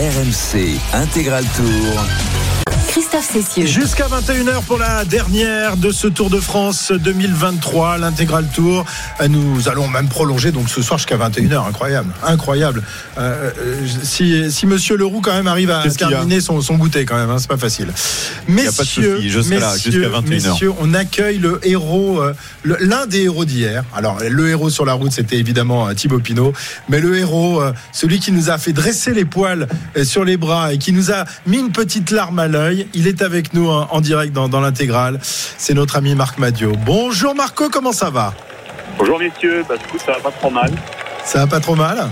[0.00, 2.49] RMC Intégral Tour.
[2.90, 3.66] Christophe Cessieux.
[3.66, 8.84] Jusqu'à 21h pour la dernière de ce Tour de France 2023, l'intégral Tour.
[9.20, 11.68] Euh, Nous allons même prolonger donc ce soir jusqu'à 21h.
[11.68, 12.82] Incroyable, incroyable.
[13.16, 17.04] Euh, euh, si, si Monsieur Leroux quand même arrive à y terminer son, son goûter
[17.04, 17.90] quand même, hein, c'est pas facile.
[17.90, 20.28] a pas de Messieurs, souci, je serai là messieurs, jusqu'à 21h.
[20.28, 22.34] messieurs, on accueille le héros, euh,
[22.64, 23.84] l'un des héros d'hier.
[23.94, 26.52] Alors le héros sur la route, c'était évidemment euh, Thibaut Pinot,
[26.88, 30.36] mais le héros, euh, celui qui nous a fait dresser les poils euh, sur les
[30.36, 33.70] bras et qui nous a mis une petite larme à l'œil, il est avec nous
[33.70, 35.18] hein, en direct dans, dans l'intégrale.
[35.22, 36.72] C'est notre ami Marc Madio.
[36.84, 38.32] Bonjour Marco, comment ça va?
[38.98, 40.70] Bonjour messieurs, bah, écoute, ça va pas trop mal.
[41.24, 42.08] Ça va pas trop mal?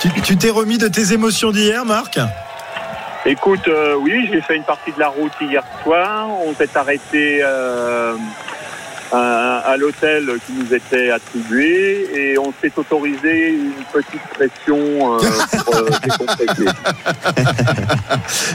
[0.00, 2.18] Tu tu t'es remis de tes émotions d'hier, Marc?
[3.26, 6.28] Écoute, euh, oui, j'ai fait une partie de la route hier soir.
[6.46, 8.14] On s'est arrêté euh,
[9.12, 15.18] à, à l'hôtel qui nous était attribué et on s'est autorisé une petite pression euh,
[15.64, 16.64] pour euh, décompresser.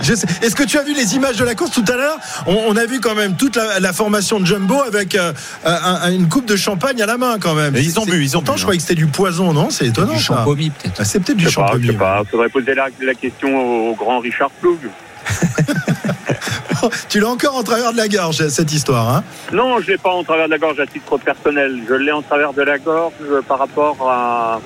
[0.02, 2.18] Je sais- Est-ce que tu as vu les images de la course tout à l'heure?
[2.48, 5.34] On, on a vu quand même toute la, la formation de Jumbo avec euh,
[5.66, 7.76] un- une coupe de champagne à la main quand même.
[7.76, 9.70] Et ils ont bu, ils ont bu, je croyais que c'était du poison, non?
[9.70, 10.24] C'est étonnant Du
[10.72, 10.96] peut-être.
[11.00, 11.86] Ah, c'est peut-être du pas, je champagne.
[11.88, 12.22] sais pas.
[12.30, 14.80] Faudrait poser la, la question au grand Richard Ploug.
[17.10, 19.10] tu l'as encore en travers de la gorge cette histoire.
[19.16, 19.24] Hein?
[19.52, 21.82] Non, je l'ai pas en travers de la gorge à titre personnel.
[21.88, 23.14] Je l'ai en travers de la gorge
[23.48, 24.60] par rapport à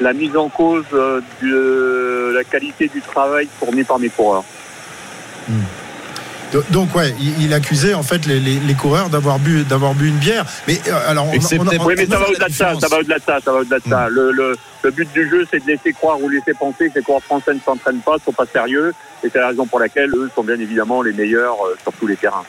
[0.00, 4.44] la mise en cause euh, de la qualité du travail fourni par mes coureurs.
[5.48, 5.54] Do-
[6.70, 10.16] Donc ouais, il, accusait en fait les, les- les coureurs d'avoir bu d'avoir bu une
[10.16, 10.44] bière.
[10.68, 11.32] Mais euh, alors on,
[11.86, 13.78] Oui, mais ça va au-delà de ça, ça va au-delà de ça, ça va au-delà
[13.78, 14.08] de ça.
[14.08, 17.02] Le, le, le but du jeu, c'est de laisser croire ou laisser penser que les
[17.02, 20.30] coureurs français ne s'entraînent pas, sont pas sérieux, et c'est la raison pour laquelle eux
[20.34, 22.44] sont bien évidemment les meilleurs euh, sur tous les terrains.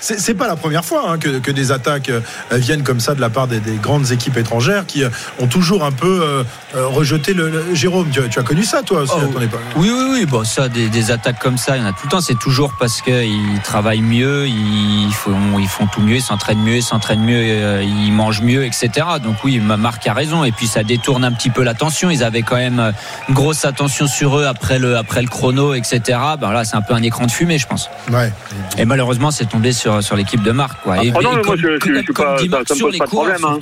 [0.00, 2.20] C'est pas la première fois hein, que, que des attaques euh,
[2.52, 5.08] viennent comme ça de la part des, des grandes équipes étrangères qui euh,
[5.40, 6.42] ont toujours un peu euh,
[6.88, 8.08] rejeté le, le- Jérôme.
[8.10, 10.26] Tu, as- tu as connu ça toi aussi Oh, à ton époque Oui, oui, oui.
[10.26, 12.20] Bon, ça, des, des attaques comme ça, il y en a tout le temps.
[12.20, 16.76] C'est toujours parce qu'ils travaillent mieux, ils font, ils font tout mieux, ils s'entraînent mieux,
[16.76, 18.90] ils s'entraînent mieux, ils mangent mieux, etc.
[19.22, 20.44] Donc oui, ma Marc a raison.
[20.44, 22.10] Et puis ça détourne un petit peu l'attention.
[22.10, 22.92] Ils avaient quand même
[23.28, 26.00] une grosse attention sur eux après le, après le chrono, etc.
[26.40, 27.88] Ben là, c'est un peu un écran de fumée, je pense.
[28.10, 28.32] Ouais.
[28.78, 30.82] Et malheureusement, c'est tombé sur, sur l'équipe de Marc.
[30.82, 30.96] Quoi.
[30.98, 32.68] Ah, Et, non, et mais moi, comme, je- je- comme- je suis pas- ça- Marc,
[32.68, 33.58] ça me sur pose les pas de problème, hein.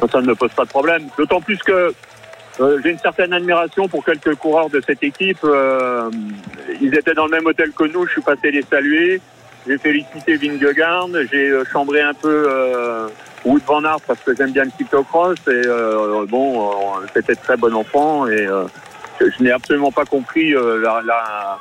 [0.00, 1.02] Ça, ça ne me pose pas de problème.
[1.16, 1.92] D'autant plus que
[2.60, 5.38] euh, j'ai une certaine admiration pour quelques coureurs de cette équipe.
[5.44, 6.10] Euh,
[6.82, 8.06] ils étaient dans le même hôtel que nous.
[8.06, 9.20] Je suis passé les saluer.
[9.66, 11.08] J'ai félicité Vingegaard.
[11.32, 13.08] J'ai euh, chambré un peu euh,
[13.46, 15.38] Wood Van Aert parce que j'aime bien le cyclocross.
[15.46, 18.26] Et euh, bon, euh, c'était très bon enfant.
[18.26, 18.64] Et euh,
[19.18, 21.58] je, je n'ai absolument pas compris euh, la- la-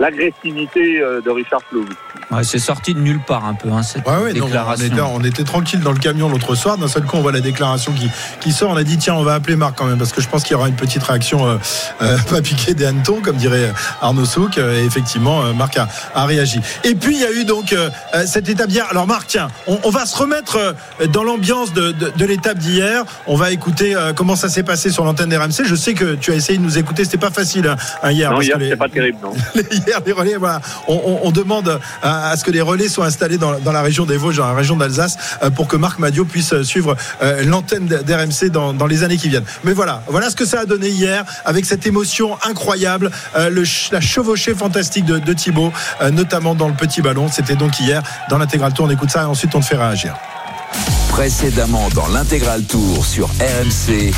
[0.00, 1.88] l'agressivité de Richard Ploug.
[2.30, 4.86] Ouais, c'est sorti de nulle part un peu, hein, cette Ouais, ouais, non, on, déclaration.
[4.86, 6.76] était, on était tranquille dans le camion l'autre soir.
[6.76, 8.70] D'un seul coup, on voit la déclaration qui, qui sort.
[8.70, 10.52] On a dit tiens, on va appeler Marc quand même parce que je pense qu'il
[10.52, 11.56] y aura une petite réaction euh,
[12.02, 13.72] euh, pas piquée des hannetons, comme dirait
[14.02, 14.58] Arnaud Souk.
[14.58, 16.60] Euh, Et effectivement, euh, Marc a, a réagi.
[16.84, 18.86] Et puis il y a eu donc euh, euh, cette étape d'hier.
[18.90, 20.56] Alors Marc, tiens, on, on va se remettre
[21.00, 23.04] euh, dans l'ambiance de, de, de l'étape d'hier.
[23.26, 25.64] On va écouter euh, comment ça s'est passé sur l'antenne d'RMC.
[25.64, 27.04] Je sais que tu as essayé de nous écouter.
[27.04, 28.30] C'était pas facile hein, hier.
[28.32, 29.32] Non, hier, c'était pas terrible, non.
[29.72, 33.06] hier les relais voilà on, on- on demande à, à ce que les relais soient
[33.06, 35.98] installés dans, dans la région des Vosges dans la région d'Alsace euh, pour que Marc
[35.98, 39.44] Madio puisse euh, suivre euh, l'antenne d'RMC dans, dans les années qui viennent.
[39.64, 44.54] Mais voilà voilà ce que ça a donné hier avec cette émotion incroyable la chevauchée
[44.54, 45.72] fantastique de, de Thibaut
[46.12, 47.28] notamment dans le petit ballon.
[47.30, 48.86] C'était donc hier dans l'intégral tour.
[48.86, 50.14] On écoute ça et ensuite on te fait réagir.
[51.10, 54.12] Précédemment dans l'intégral Tour sur RMC.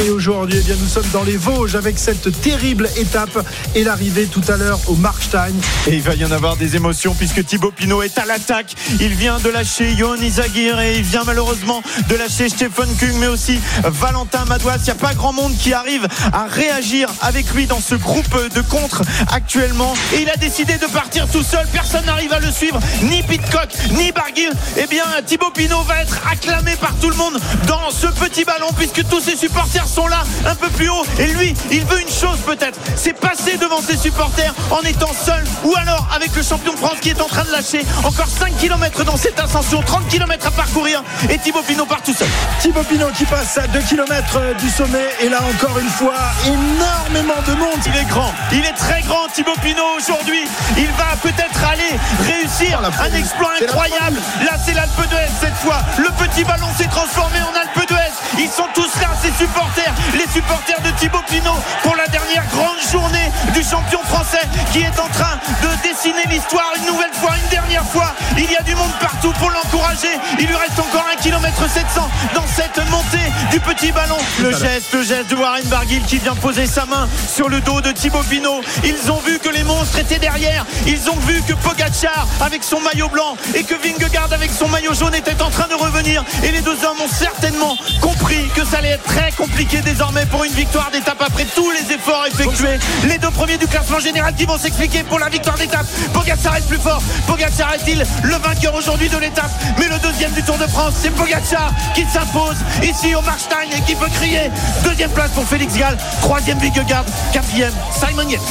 [0.00, 4.26] Et aujourd'hui, eh bien, nous sommes dans les Vosges avec cette terrible étape et l'arrivée
[4.26, 5.52] tout à l'heure au Markstein.
[5.86, 8.74] Et il va y en avoir des émotions puisque Thibaut Pinot est à l'attaque.
[9.00, 13.26] Il vient de lâcher Johan Izagir et il vient malheureusement de lâcher Stephen Kung mais
[13.26, 14.78] aussi Valentin Madouas.
[14.78, 18.36] Il n'y a pas grand monde qui arrive à réagir avec lui dans ce groupe
[18.54, 19.94] de contre actuellement.
[20.14, 21.66] Et il a décidé de partir tout seul.
[21.72, 22.80] Personne n'arrive à le suivre.
[23.02, 24.50] Ni Pitcock, ni Barguil.
[24.78, 28.68] Eh bien, Thibaut Pinot va être acclamé par tout le monde dans ce petit ballon
[28.76, 31.04] puisque tous ses supporters sont là un peu plus haut.
[31.18, 32.78] Et lui, il veut une chose peut-être.
[32.96, 36.98] C'est passer devant ses supporters en étant seul ou alors avec le champion de France
[37.00, 40.50] qui est en train de lâcher encore 5 km dans cette ascension, 30 km à
[40.50, 41.02] parcourir.
[41.30, 42.28] Et Thibaut Pinot part tout seul.
[42.60, 46.14] Thibaut Pinot qui passe à 2 km du sommet et là encore une fois
[46.46, 47.80] énormément de monde.
[47.86, 50.44] Il est grand, il est très grand Thibaut Pinot aujourd'hui.
[50.76, 54.18] Il va peut-être aller réussir Oh, un exploit incroyable.
[54.44, 55.80] Là c'est l'Alpe d'Huez cette fois.
[55.98, 58.01] Le petit ballon s'est transformé en Alpe d'Huez.
[58.38, 62.80] Ils sont tous là, ses supporters, les supporters de Thibaut Pinot pour la dernière grande
[62.90, 64.40] journée du champion français
[64.72, 68.14] qui est en train de dessiner l'histoire une nouvelle fois, une dernière fois.
[68.38, 70.16] Il y a du monde partout pour l'encourager.
[70.38, 74.16] Il lui reste encore un kilomètre 700 dans cette montée du petit ballon.
[74.40, 77.80] Le geste, le geste de Warren Barguil qui vient poser sa main sur le dos
[77.80, 78.62] de Thibaut Pinot.
[78.84, 80.64] Ils ont vu que les monstres étaient derrière.
[80.86, 84.94] Ils ont vu que Pogacar avec son maillot blanc et que Vingegaard avec son maillot
[84.94, 86.24] jaune était en train de revenir.
[86.42, 88.21] Et les deux hommes ont certainement compris
[88.54, 92.26] que ça allait être très compliqué désormais pour une victoire d'étape après tous les efforts
[92.26, 92.78] effectués.
[93.04, 95.86] Les deux premiers du classement général qui vont s'expliquer pour la victoire d'étape.
[96.12, 97.02] Pogacar est plus fort.
[97.26, 99.50] Pogacar est-il le vainqueur aujourd'hui de l'étape?
[99.78, 103.80] Mais le deuxième du Tour de France, c'est Pogacar qui s'impose ici au Markstein et
[103.82, 104.50] qui peut crier.
[104.84, 105.96] Deuxième place pour Félix Gall.
[106.20, 107.04] Troisième Vingegaard.
[107.32, 108.42] Quatrième Simon Yates.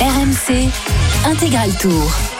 [0.00, 0.68] RMC
[1.24, 2.35] Intégral Tour.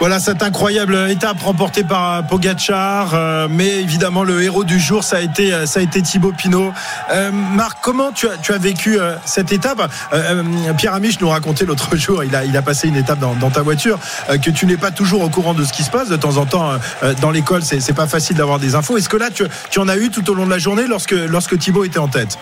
[0.00, 5.16] Voilà cette incroyable étape remportée par Pogachar, euh, mais évidemment le héros du jour ça
[5.16, 6.72] a été ça a été Thibaut Pinot.
[7.10, 9.90] Euh, Marc, comment tu as, tu as vécu euh, cette étape?
[10.12, 10.42] Euh,
[10.76, 13.62] Pierre Amiche nous racontait l'autre jour, il a il a passé une étape dans, ta
[13.62, 13.98] voiture
[14.42, 16.46] que tu n'es pas toujours au courant de ce qui se passe de temps en
[16.46, 16.72] temps
[17.20, 18.96] dans l'école, c'est c'est pas facile d'avoir des infos.
[18.96, 21.12] Est-ce que là tu, tu en as eu tout au long de la journée lorsque
[21.12, 22.38] lorsque Thibaut était en tête?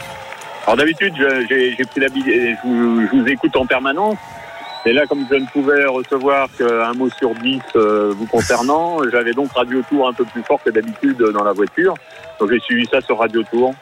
[0.67, 1.15] Alors d'habitude,
[1.49, 4.19] j'ai j'ai pris l'habitude, je vous écoute en permanence.
[4.87, 9.33] Et là, comme je ne pouvais recevoir qu'un mot sur dix euh, vous concernant, j'avais
[9.33, 11.95] donc Radio Tour un peu plus fort que d'habitude dans la voiture.
[12.39, 13.75] Donc j'ai suivi ça sur Radio Tour.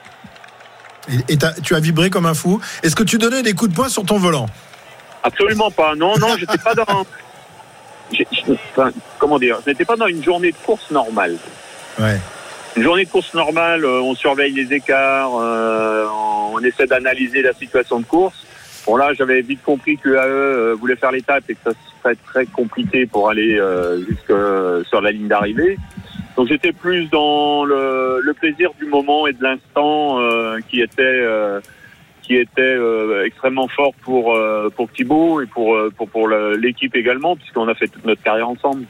[1.29, 2.61] et, tu as vibré comme un fou.
[2.83, 4.47] Est-ce que tu donnais des coups de poing sur ton volant?
[5.23, 5.95] Absolument pas.
[5.95, 6.85] Non, non, j'étais pas dans.
[8.71, 11.37] enfin, comment dire Je n'étais pas dans une journée de course normale.
[11.99, 12.19] Ouais.
[12.77, 16.07] Une journée de course normale, euh, on surveille les écarts, euh,
[16.53, 18.37] on essaie d'analyser la situation de course.
[18.89, 22.17] Bon là, j'avais vite compris que AE euh, voulait faire l'étape et que ça serait
[22.25, 25.77] très compliqué pour aller euh, jusque euh, sur la ligne d'arrivée.
[26.39, 31.61] Donc j'étais plus dans le, plaisir du moment et de l'instant euh, qui était euh,
[32.23, 37.37] qui était euh, extrêmement fort pour euh, pour Thibaut et pour euh, pour l'équipe également
[37.37, 38.85] puisqu'on a fait toute notre carrière ensemble.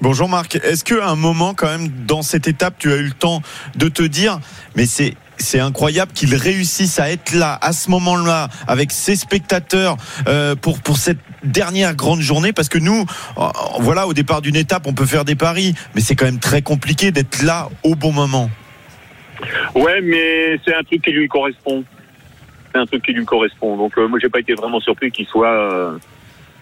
[0.00, 3.12] Bonjour Marc, est-ce qu'à un moment quand même dans cette étape tu as eu le
[3.12, 3.42] temps
[3.76, 4.40] de te dire
[4.74, 9.96] mais c'est c'est incroyable qu'il réussisse à être là à ce moment-là avec ses spectateurs
[10.28, 13.04] euh, pour pour cette dernière grande journée parce que nous
[13.38, 13.42] euh,
[13.80, 16.62] voilà au départ d'une étape on peut faire des paris mais c'est quand même très
[16.62, 18.50] compliqué d'être là au bon moment.
[19.74, 21.84] Ouais, mais c'est un truc qui lui correspond.
[22.72, 23.76] C'est un truc qui lui correspond.
[23.76, 25.98] Donc euh, moi, j'ai pas été vraiment surpris qu'il soit euh,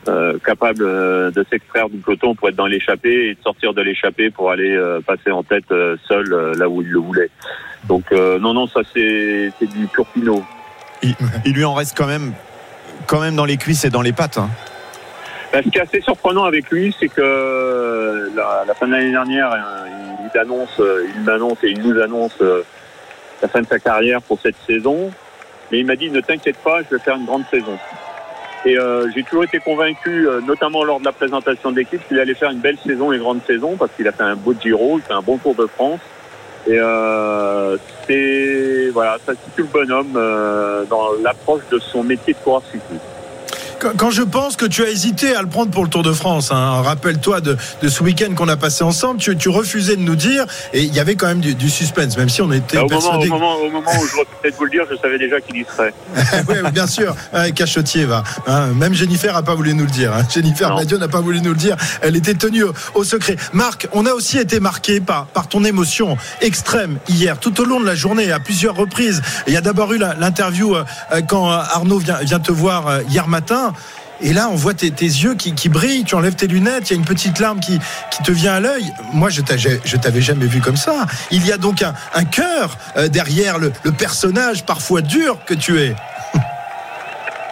[0.09, 3.83] euh, capable euh, de s'extraire du peloton pour être dans l'échappée et de sortir de
[3.83, 5.73] l'échappée pour aller euh, passer en tête
[6.09, 7.31] seul là où il le voulait.
[7.89, 10.43] Donc euh, non, non, ça c'est du pur pinot.
[11.03, 11.15] Il,
[11.45, 12.33] il lui en reste quand même
[13.07, 14.39] quand même dans les cuisses et dans les pattes.
[14.39, 14.49] hein.
[15.53, 19.13] Ben, ce qui est assez surprenant avec lui, c'est que la, la fin de l'année
[19.13, 19.87] dernière, euh,
[20.35, 22.37] il annonce, euh, il m'annonce et il nous annonce
[23.43, 25.13] la fin de sa carrière pour cette saison.
[25.71, 27.79] Mais il m'a dit ne t'inquiète pas, je vais faire une grande saison.
[28.67, 32.19] Et euh, j'ai toujours été convaincu, euh, notamment lors de la présentation de l'équipe, qu'il
[32.19, 34.99] allait faire une belle saison et grande saison parce qu'il a fait un beau Giro,
[34.99, 36.01] il fait un bon Tour de France.
[36.67, 37.77] Et euh,
[38.07, 43.14] c'est voilà, ça situe le bonhomme euh, dans l'approche de son métier de coureur cycliste.
[43.97, 46.51] Quand je pense que tu as hésité à le prendre pour le Tour de France,
[46.51, 50.17] hein, rappelle-toi de, de ce week-end qu'on a passé ensemble, tu, tu refusais de nous
[50.17, 52.85] dire, et il y avait quand même du, du suspense, même si on était Bah,
[52.85, 55.19] au, moment, au, moment, au moment où je vais peut-être vous le dire, je savais
[55.19, 55.93] déjà qu'il y serait.
[56.49, 57.15] oui, bien sûr,
[57.55, 58.23] Cachotier va.
[58.47, 58.69] hein.
[58.75, 60.13] même Jennifer a pas voulu nous le dire.
[60.15, 60.23] hein.
[60.33, 60.75] Jennifer.
[60.75, 61.77] Badiou n'a pas voulu nous le dire.
[62.01, 63.37] Elle était tenue au, au secret.
[63.53, 67.81] Marc, on a aussi été marqué par, par ton émotion extrême hier, tout au long
[67.81, 69.23] de la journée, à plusieurs reprises.
[69.47, 73.01] Il y a d'abord eu l'interview euh, euh, quand Arnaud vient, vient te voir euh,
[73.11, 73.73] hier matin.
[74.21, 76.93] Et là, on voit tes, tes yeux qui, qui brillent, tu enlèves tes lunettes, il
[76.93, 77.79] y a une petite larme qui,
[78.11, 78.93] qui te vient à l'œil.
[79.13, 81.07] Moi, je t'avais jamais vu comme ça.
[81.31, 85.55] Il y a donc un, un cœur euh, derrière le, le personnage parfois dur que
[85.55, 85.95] tu es.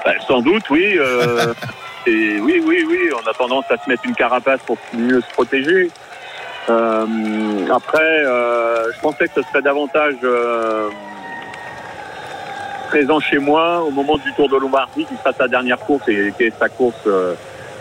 [0.04, 0.96] Bah, sans doute, oui.
[0.98, 1.54] euh,
[2.06, 2.98] et oui, oui, oui.
[3.14, 5.90] On a tendance à se mettre une carapace pour mieux se protéger.
[6.68, 7.06] Euh,
[7.72, 10.14] après, euh, je pensais que ce serait davantage
[12.92, 16.30] présent chez moi au moment du Tour de Lombardie, qui sera sa dernière course et
[16.36, 17.32] qui est sa course euh,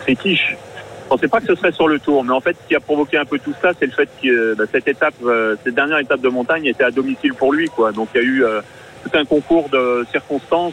[0.06, 0.56] fétiche.
[1.02, 2.80] Je pensais pas que ce serait sur le Tour, mais en fait, ce qui a
[2.80, 5.74] provoqué un peu tout ça, c'est le fait que euh, bah, cette étape, euh, cette
[5.74, 7.92] dernière étape de montagne était à domicile pour lui, quoi.
[7.92, 8.62] Donc il y a eu euh,
[9.04, 10.72] tout un concours de circonstances.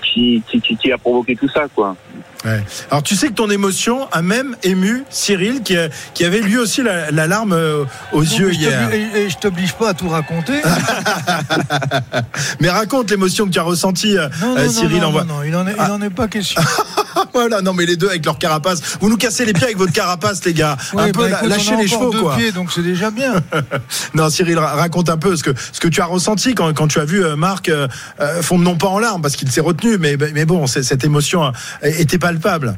[0.00, 1.96] qui, qui a provoqué tout ça, quoi.
[2.44, 2.64] Ouais.
[2.90, 6.58] Alors tu sais que ton émotion a même ému Cyril qui, a- qui avait lui
[6.58, 8.90] aussi la, la larme euh, aux yeux hier.
[8.92, 10.60] Et, et je t'oblige pas à tout raconter.
[12.60, 15.00] Mais raconte l'émotion que tu as ressentie, euh, Non, non, euh, Cyril.
[15.00, 16.60] non, envoie- non, non, il en est, il en est pas question.
[17.32, 18.80] voilà, non mais les deux avec leur carapace.
[19.00, 20.76] Vous nous cassez les pieds avec votre carapace, les gars.
[20.94, 22.36] un Ouais, peu bah, écoute, lâchez les chevaux, quoi.
[22.36, 23.34] pieds, donc c'est déjà bien.
[24.14, 26.86] Non, Cyril, ra- raconte un peu ce que ce que tu as ressenti quand, quand
[26.88, 27.88] tu as vu euh, Marc euh,
[28.20, 31.44] euh, fondre non pas en larmes parce qu'il s'est retenu, mais mais bon, cette émotion
[31.44, 31.50] euh,
[31.82, 32.76] était palpable.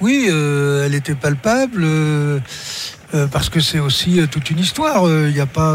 [0.00, 1.82] Oui, euh, elle était palpable.
[1.84, 2.40] euh,
[3.12, 5.02] euh, parce que c'est aussi toute une histoire.
[5.08, 5.74] Il n'y a pas,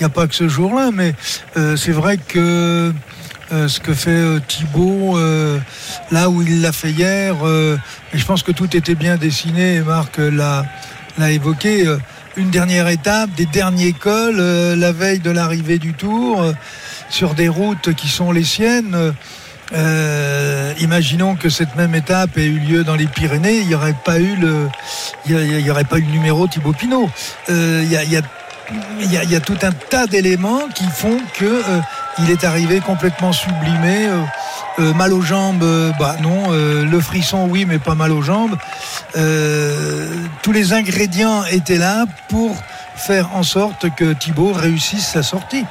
[0.00, 1.14] a pas que ce jour-là, mais
[1.54, 2.92] c'est vrai que
[3.50, 5.58] ce que fait euh,
[6.10, 7.34] là où il l'a fait hier,
[8.12, 9.80] et je pense que tout était bien dessiné.
[9.80, 10.66] Marc l'a,
[11.16, 11.86] l'a évoqué.
[12.36, 14.36] une dernière étape, des derniers cols,
[14.76, 16.44] la veille de l'arrivée du Tour,
[17.08, 19.14] sur des routes qui sont les siennes.
[19.72, 23.94] Euh, imaginons que cette même étape ait eu lieu dans les Pyrénées, il n'y aurait
[24.04, 24.68] pas eu le,
[26.10, 27.08] numéro Thibaut Pinot.
[29.00, 31.80] Il y, a, tout un tas d'éléments qui font que euh,
[32.18, 34.06] il est arrivé complètement sublimé.
[34.06, 34.22] euh,
[34.78, 35.64] euh, mal aux jambes,
[35.98, 36.50] bah non.
[36.50, 38.56] le frisson, oui, mais pas mal aux jambes.
[39.14, 42.56] Tous les ingrédients étaient là pour
[42.94, 45.64] faire en sorte que Thibaut réussisse sa sortie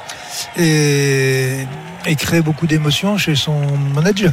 [2.06, 3.60] et crée beaucoup d'émotions chez son
[3.94, 4.32] manager.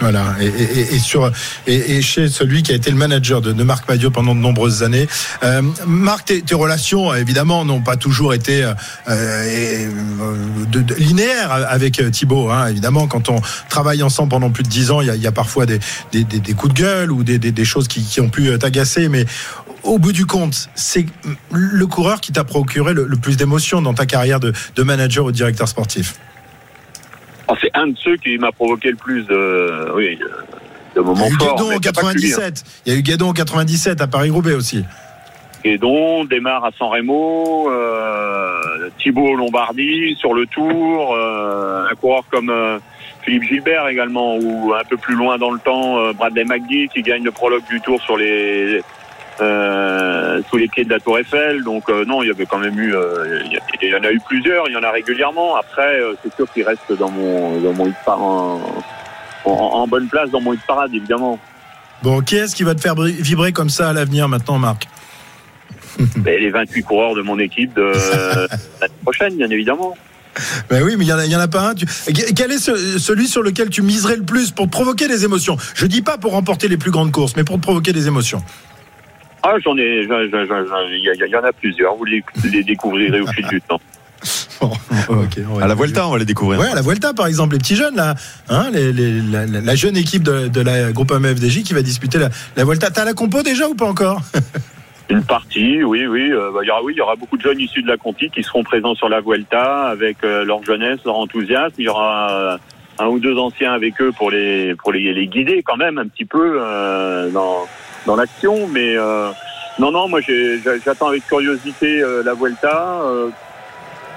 [0.00, 1.30] Voilà, et, sur
[1.66, 5.08] et, chez celui qui a été le manager de, Marc Madiot pendant de nombreuses années.
[5.42, 8.74] Euh, Marc, tes, relations évidemment n'ont pas toujours été euh,
[9.08, 9.90] euh,
[10.98, 12.50] linéaires avec Thibaut.
[12.50, 15.66] Hein, évidemment, quand on travaille ensemble pendant plus de dix ans, il y a, parfois
[15.66, 15.80] des,
[16.56, 19.24] coups de gueule ou des, choses qui, ont pu t'agacer, mais
[19.82, 21.06] au bout du compte, c'est
[21.50, 25.32] le coureur qui t'a procuré le, plus d'émotions dans ta carrière de, de manager ou
[25.32, 26.14] directeur sportif.
[27.74, 30.18] Un de ceux qui m'a provoqué le plus de, oui,
[30.94, 31.56] de Il y moments a eu forts.
[31.56, 32.36] Guédon en c'est pas que lui, hein.
[32.36, 32.64] 97.
[32.86, 34.84] Il y a eu Guédon en 97 à Paris-Roubaix aussi.
[35.64, 42.50] Guédon démarre à San Remo, euh, Thibaut Lombardie sur le Tour, euh, un coureur comme
[42.50, 42.78] euh,
[43.22, 47.02] Philippe Gilbert également, ou un peu plus loin dans le temps, euh, Bradley McGee qui
[47.02, 48.82] gagne le prologue du Tour sur les
[49.42, 51.62] euh, sous les pieds de la Tour Eiffel.
[51.64, 53.40] Donc euh, non, il y avait quand même eu, euh,
[53.82, 55.56] il y, en a eu plusieurs, il y en a régulièrement.
[55.56, 58.60] Après, c'est sûr qu'il reste dans mon dans mon en,
[59.44, 61.38] en, en bonne place dans mon hit parade évidemment.
[62.02, 64.88] Bon, qui est-ce qui va te faire vibrer comme ça à l'avenir maintenant, Marc?
[66.24, 67.92] Mais les 28 coureurs de mon équipe de
[68.80, 69.94] l'année prochaine, bien évidemment.
[70.70, 71.74] Ben oui, mais il y en a, en pas un.
[71.74, 71.84] Tu-
[72.34, 75.58] Quel est ce- celui sur lequel tu miserais le plus pour te provoquer des émotions?
[75.74, 78.42] Je dis pas pour remporter les plus grandes courses, mais pour te provoquer des émotions.
[79.42, 81.94] Ah, j'en ai, il y, en a plusieurs.
[81.96, 83.80] Vous les, les découvrirez au fil du temps.
[84.60, 84.70] Bon,
[85.08, 86.60] ok, on va À la Vuelta, on va les découvrir.
[86.60, 88.14] Ouais, à la Vuelta, par exemple, les petits jeunes, là,
[88.48, 92.28] hein, les- les- la, jeune équipe de, de la groupe MFDJ qui va disputer la,
[92.56, 92.90] la Vuelta.
[92.90, 94.20] T'as la compo déjà ou pas encore?
[95.10, 96.30] Une partie, oui, oui.
[96.30, 97.96] euh, bah, il y aura, oui, il y aura beaucoup de jeunes issus de la
[97.96, 101.74] Conti qui seront présents sur la Vuelta avec euh, leur jeunesse, leur enthousiasme.
[101.78, 102.56] Il y aura euh,
[103.00, 106.06] un ou deux anciens avec eux pour les pour les, les guider quand même un
[106.06, 107.66] petit peu euh, dans
[108.06, 108.66] dans l'action.
[108.68, 109.30] Mais euh,
[109.78, 110.20] non, non, moi
[110.84, 113.00] j'attends avec curiosité euh, la Vuelta.
[113.02, 113.28] Euh,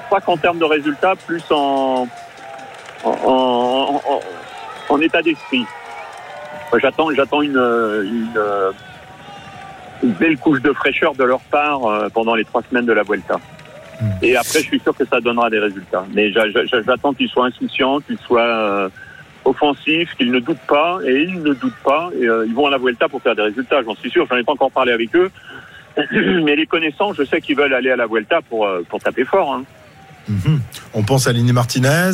[0.10, 2.08] pas qu'en termes de résultats, plus en
[3.04, 4.22] en, en, en-
[4.90, 5.66] en état d'esprit.
[6.82, 8.42] J'attends, j'attends une, une,
[10.04, 13.04] une belle couche de fraîcheur de leur part euh, pendant les trois semaines de la
[13.04, 13.36] Vuelta.
[14.02, 14.10] Hmm.
[14.22, 16.04] Et après, je suis sûr que ça donnera des résultats.
[16.14, 18.90] Mais j'a- j'a- j'attends qu'ils soient insouciants, qu'ils soient
[19.46, 21.00] offensifs, qu'ils ne doutent pas.
[21.06, 22.10] Et ils ne doutent pas.
[22.20, 24.26] Et, euh, ils vont à la Vuelta pour faire des résultats, j'en suis sûr.
[24.30, 25.32] J'en ai pas encore parlé avec eux.
[26.44, 29.24] Mais les connaissants, je sais qu'ils veulent aller à la Vuelta pour, euh, pour taper
[29.24, 29.54] fort.
[29.54, 29.64] Hein.
[30.28, 30.60] Mhm.
[30.94, 32.12] On pense à Liné Martinez,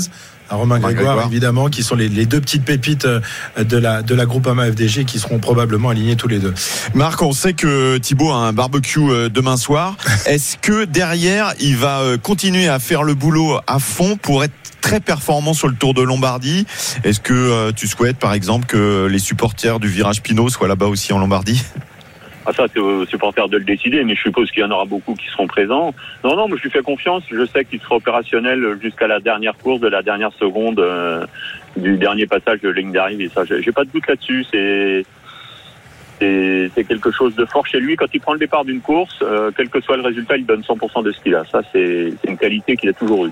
[0.51, 1.27] à Romain Romain Grégoire, Grégoire.
[1.27, 3.22] évidemment, qui sont les, les deux petites pépites euh,
[3.58, 6.53] de la, de la Groupama FDG qui seront probablement alignés tous les deux.
[6.93, 9.96] Marc, on sait que Thibaut a un barbecue euh, demain soir.
[10.25, 14.53] Est-ce que derrière, il va euh, continuer à faire le boulot à fond pour être
[14.81, 16.65] très performant sur le Tour de Lombardie?
[17.03, 21.13] Est-ce que tu souhaites, par exemple, que les supporters du Virage Pinot soient là-bas aussi
[21.13, 21.62] en Lombardie?
[22.45, 24.86] Ah ça, c'est aux supporters de le décider, mais je suppose qu'il y en aura
[24.86, 25.93] beaucoup qui seront présents.
[26.24, 27.24] Non, non, mais je lui fais confiance.
[27.29, 31.25] Je sais qu'il sera opérationnel jusqu'à la dernière course de la dernière seconde euh,
[31.77, 33.29] du dernier passage de ligne d'arrivée.
[33.33, 34.45] Ça, j'ai pas de doute là-dessus.
[34.51, 35.05] C'est
[36.19, 37.95] c'est quelque chose de fort chez lui.
[37.95, 40.62] Quand il prend le départ d'une course, euh, quel que soit le résultat, il donne
[40.62, 41.43] 100% de ce qu'il a.
[41.45, 43.31] Ça, c'est une qualité qu'il a toujours eue.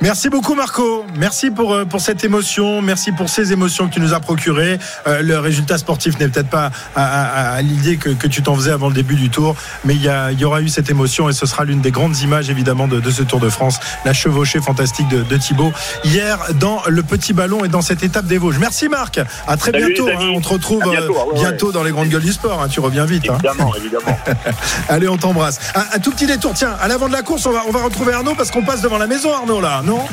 [0.00, 4.00] Merci beaucoup Marco, merci pour, euh, pour cette émotion, merci pour ces émotions que tu
[4.00, 4.78] nous as procurées.
[5.08, 8.54] Euh, le résultat sportif n'est peut-être pas à, à- à l'idée que, que tu t'en
[8.54, 10.88] faisais avant le début du tour, mais il y, a- il y aura eu cette
[10.88, 13.80] émotion et ce sera l'une des grandes images évidemment de, de ce Tour de France,
[14.04, 15.72] la chevauchée fantastique de, de Thibaut
[16.04, 18.58] hier dans le petit ballon et dans cette étape des Vosges.
[18.60, 20.30] Merci Marc, à très Salut, bientôt, hein.
[20.32, 21.40] on te retrouve bientôt, euh, ouais, ouais.
[21.40, 22.68] bientôt dans les grandes gueules du sport, hein.
[22.68, 23.28] tu reviens vite.
[23.28, 23.34] hein.
[23.42, 24.18] Évidemment, évidemment.
[24.88, 25.58] Allez, on t'embrasse.
[25.74, 26.52] Un, un tout petit détour.
[26.54, 28.80] Tiens, à l'avant de la course, on va, on va retrouver Arnaud parce qu'on passe
[28.80, 30.04] devant la maison, Arnaud, là, non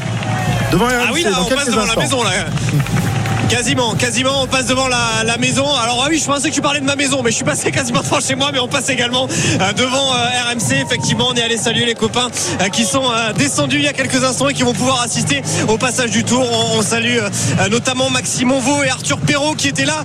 [0.71, 1.99] Devant Ah oui, RMC, là, on passe devant la instants.
[1.99, 2.31] maison, là.
[3.49, 5.65] Quasiment, quasiment, on passe devant la, la maison.
[5.75, 7.71] Alors ah oui, je pensais que tu parlais de ma maison, mais je suis passé
[7.71, 10.81] quasiment devant chez moi, mais on passe également euh, devant euh, RMC.
[10.83, 12.29] Effectivement, on est allé saluer les copains
[12.61, 13.03] euh, qui sont
[13.37, 16.45] descendus il y a quelques instants et qui vont pouvoir assister au passage du tour.
[16.75, 17.17] On, salue
[17.71, 20.03] notamment Maxime Onvaux et Arthur Perrault qui étaient là,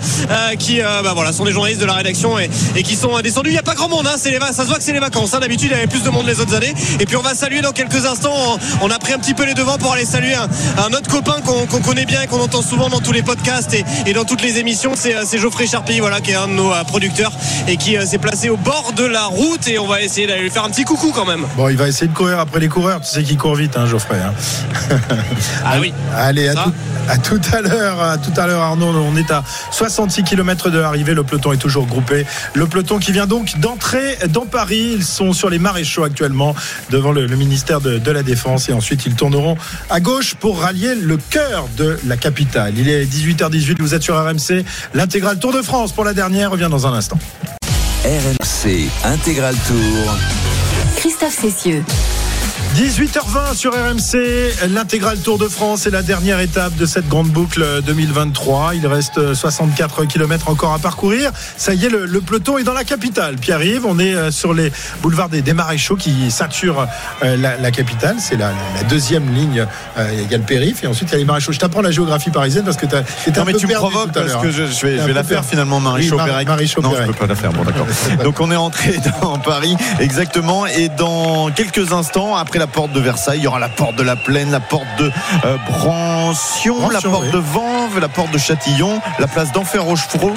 [0.59, 2.49] qui bah, voilà, sont des journalistes de la rédaction et,
[2.83, 3.51] qui sont descendus.
[3.51, 5.35] Il n'y a pas grand monde, hein, ça se voit que c'est les vacances.
[5.35, 5.41] hein.
[5.41, 6.73] D'habitude, il y avait plus de monde les autres années.
[7.01, 8.59] Et puis on va saluer dans quelques instants.
[8.81, 11.67] On, a pris un petit peu les devants pour aller saluer un, autre copain qu'on
[11.67, 14.43] qu'on connaît bien et qu'on entend souvent dans tous les podcasts et, et dans toutes
[14.43, 14.93] les émissions.
[14.97, 17.31] C'est euh, Geoffrey Charpie, voilà, qui est un de nos euh, producteurs
[17.69, 19.69] et qui euh, s'est placé au bord de la route.
[19.69, 21.47] Et on va essayer d'aller lui faire un petit coucou quand même.
[21.57, 23.01] Bon, il va essayer de courir après les coureurs.
[23.01, 24.17] Tu sais qu'il court vite, hein, Geoffrey.
[24.19, 24.35] hein.
[25.65, 25.93] Ah oui.
[26.17, 26.73] Allez, à tout,
[27.09, 28.87] à tout à l'heure, à tout à l'heure, Arnaud.
[28.97, 31.15] On est à 66 km de l'arrivée.
[31.15, 32.27] Le peloton est toujours groupé.
[32.55, 34.95] Le peloton qui vient donc d'entrer dans Paris.
[34.97, 36.55] Ils sont sur les maréchaux actuellement
[36.91, 39.57] devant le, le ministère de, de la Défense et ensuite ils tourneront
[39.89, 42.75] à gauche pour rallier le cœur de la capitale.
[42.77, 43.77] Il est 18h18.
[43.81, 44.65] Vous êtes sur RMC.
[44.95, 47.19] L'intégral Tour de France pour la dernière revient dans un instant.
[48.05, 50.17] RMC Intégral Tour.
[50.97, 51.85] Christophe Cessieux.
[52.77, 57.67] 18h20 sur RMC, l'intégral Tour de France est la dernière étape de cette grande boucle
[57.85, 58.77] 2023.
[58.77, 61.33] Il reste 64 km encore à parcourir.
[61.57, 63.35] Ça y est, le, le peloton est dans la capitale.
[63.37, 64.71] Pierre-Yves, on est euh, sur les
[65.03, 66.87] boulevards des, des Maréchaux qui saturent
[67.25, 68.17] euh, la, la capitale.
[68.21, 69.67] C'est la, la deuxième ligne.
[69.99, 71.51] Euh, Il y a le périph' et ensuite il y a les Maréchaux.
[71.51, 73.03] Je t'apprends la géographie parisienne parce que tu Non
[73.43, 75.45] un mais peu tu me provoques parce que je, je vais, je peu la faire
[75.45, 76.47] finalement Marie-Chaud Oui, Mar- Pérec.
[76.47, 77.53] Marie-Chaud Non, je peux pas la faire.
[77.53, 77.87] Bon d'accord.
[78.25, 83.01] Donc on est entré dans Paris exactement et dans quelques instants après la porte de
[83.01, 85.11] Versailles, il y aura la porte de la Plaine, la porte de
[85.45, 87.33] euh, Brancion, la porte oui.
[87.33, 90.33] de Vanves, la porte de Châtillon, la place d'Enfer Rochefort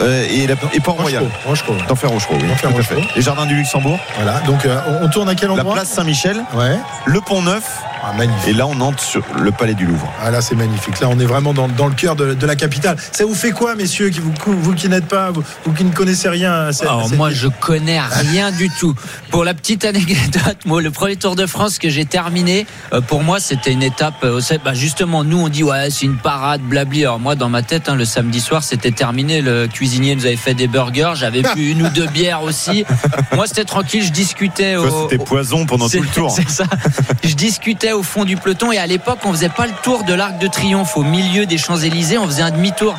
[0.00, 1.24] euh, et, la- et Port-Royal.
[1.46, 1.74] Rochereau.
[1.88, 2.48] D'Enfer Rochefort, oui.
[2.48, 2.94] D'Enfer tout à fait.
[2.94, 3.12] Rochefort.
[3.16, 6.44] Les jardins du Luxembourg, Voilà, donc euh, on, tourne à quel la endroit place Saint-Michel,
[6.54, 7.64] Ouais, le Pont Neuf
[8.06, 8.48] ah, magnifique.
[8.48, 10.06] et là on entre sur le Palais du Louvre.
[10.22, 11.00] Ah là c'est magnifique.
[11.00, 12.96] Là on est vraiment dans, dans le cœur de, de la capitale.
[13.12, 15.92] Ça vous fait quoi messieurs qui vous, vous qui n'êtes pas, vous, vous qui ne
[15.92, 18.94] connaissez rien à cette- à Alors cette moi ville je connais rien du tout.
[19.30, 23.22] Pour la petite anecdote, moi le premier Tour de France que j'ai terminé, euh, pour
[23.22, 24.22] moi c'était une étape.
[24.24, 27.02] euh, bah, justement nous on dit ouais c'est une parade blabli.
[27.04, 29.40] Alors moi dans ma tête hein, le samedi soir c'était terminé.
[29.40, 32.84] Le cuisinier nous avait fait des burgers, j'avais bu une ou deux bières aussi.
[33.34, 34.76] Moi c'était tranquille, je discutais.
[34.76, 36.30] Au- c'était poison pendant tout le tour.
[36.36, 36.64] C'est ça.
[37.22, 40.12] Je discutais au fond du peloton et à l'époque, on faisait pas le tour de
[40.14, 42.96] l'Arc de Triomphe au milieu des Champs-Élysées, on faisait un demi-tour.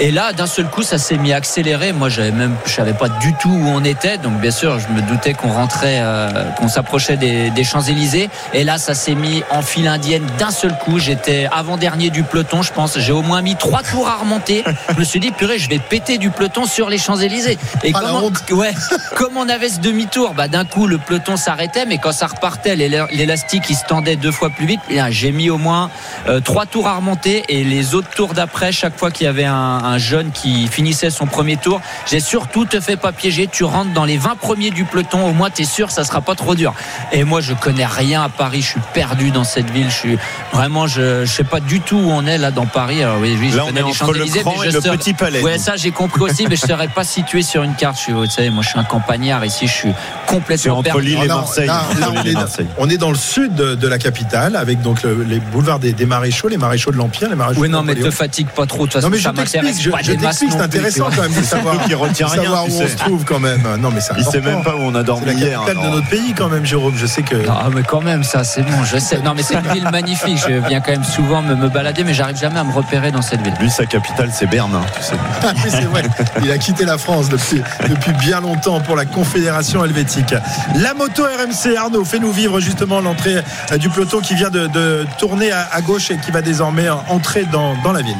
[0.00, 1.92] Et là, d'un seul coup, ça s'est mis à accélérer.
[1.92, 4.18] Moi, j'avais même, je savais pas du tout où on était.
[4.18, 6.28] Donc, bien sûr, je me doutais qu'on rentrait, euh,
[6.58, 8.28] qu'on s'approchait des, des Champs-Élysées.
[8.54, 10.98] Et là, ça s'est mis en file indienne d'un seul coup.
[10.98, 12.98] J'étais avant-dernier du peloton, je pense.
[12.98, 14.64] J'ai au moins mis trois tours à remonter.
[14.92, 17.56] Je me suis dit, purée, je vais péter du peloton sur les Champs-Élysées.
[17.84, 18.30] Et Ah, comment,
[18.60, 18.72] ouais,
[19.14, 22.74] comme on avait ce demi-tour, bah, d'un coup, le peloton s'arrêtait, mais quand ça repartait,
[22.74, 24.80] l'éla- l'élastique, il se tendait deux fois plus vite.
[25.10, 25.88] J'ai mis au moins
[26.28, 29.44] euh, trois tours à remonter et les autres tours d'après, chaque fois qu'il y avait
[29.44, 33.64] un, un jeune qui finissait son premier tour, j'ai surtout te fais pas piéger, tu
[33.64, 36.54] rentres dans les 20 premiers du peloton, au moins t'es sûr, ça sera pas trop
[36.54, 36.74] dur.
[37.12, 40.18] Et moi, je connais rien à Paris, je suis perdu dans cette ville, je suis
[40.52, 43.02] vraiment, je, je sais pas du tout où on est là dans Paris.
[43.02, 44.96] Alors oui, oui je Là, on connais est les entre le Champs-Élysées, et je le
[44.96, 45.42] Petit Palais.
[45.42, 47.96] Ouais, ça j'ai compris aussi, mais je serais pas situé sur une carte.
[47.96, 49.92] Je suis, vous savez, moi je suis un campagnard ici, je suis
[50.26, 51.02] complètement entre perdu.
[51.06, 51.66] Lille et Marseille.
[51.66, 52.66] là, là, Entre on, est, Marseille.
[52.78, 55.92] on est dans le sud de, de la capitale avec donc le- les boulevards des,
[55.92, 58.66] des maréchaux, les maréchaux de l'Empire, les maréchaux Oui, de non, mais te fatigue pas
[58.66, 58.78] trop.
[58.78, 61.22] De toute façon, Non mais je ça m'intéresse t'explique, je, t'explique, c'est non intéressant quand
[61.22, 63.62] même de savoir, qui retient de rien, savoir tu où on se trouve quand même.
[63.80, 65.60] Non mais c'est Il sait même pas où on a dormi C'est la hier.
[65.64, 66.94] capitale de notre pays quand même, Jérôme.
[66.96, 67.36] Je sais que.
[67.48, 69.18] Ah, mais quand même, ça, c'est bon, je sais.
[69.18, 70.38] Non, mais c'est une ville magnifique.
[70.38, 73.22] Je viens quand même souvent me, me balader, mais j'arrive jamais à me repérer dans
[73.22, 73.54] cette ville.
[73.60, 75.16] Lui, sa capitale, c'est Berne, hein, tu sais.
[75.42, 76.02] Ah oui, c'est vrai.
[76.42, 80.34] Il a quitté la France depuis, depuis bien longtemps pour la Confédération helvétique.
[80.76, 83.36] La moto RMC, Arnaud, fais-nous vivre justement l'entrée
[83.72, 86.88] euh, du peloton qui vient de, de tourner à, à gauche et qui va désormais
[87.08, 88.16] entrer dans, dans la ville.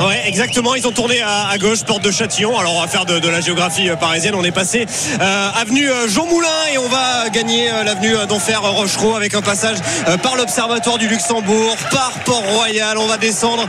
[0.10, 0.74] Ouais, exactement.
[0.74, 2.56] Ils ont tourné à, gauche, porte de Châtillon.
[2.58, 4.34] Alors, on va faire de, la géographie euh, parisienne.
[4.34, 4.86] On est passé
[5.20, 9.76] euh, avenue euh, Jean Moulin et on va gagner l'avenue d'Enfer Rochereau avec un passage
[10.22, 12.96] par l'Observatoire du Luxembourg, par Port-Royal.
[12.96, 13.66] On va descendre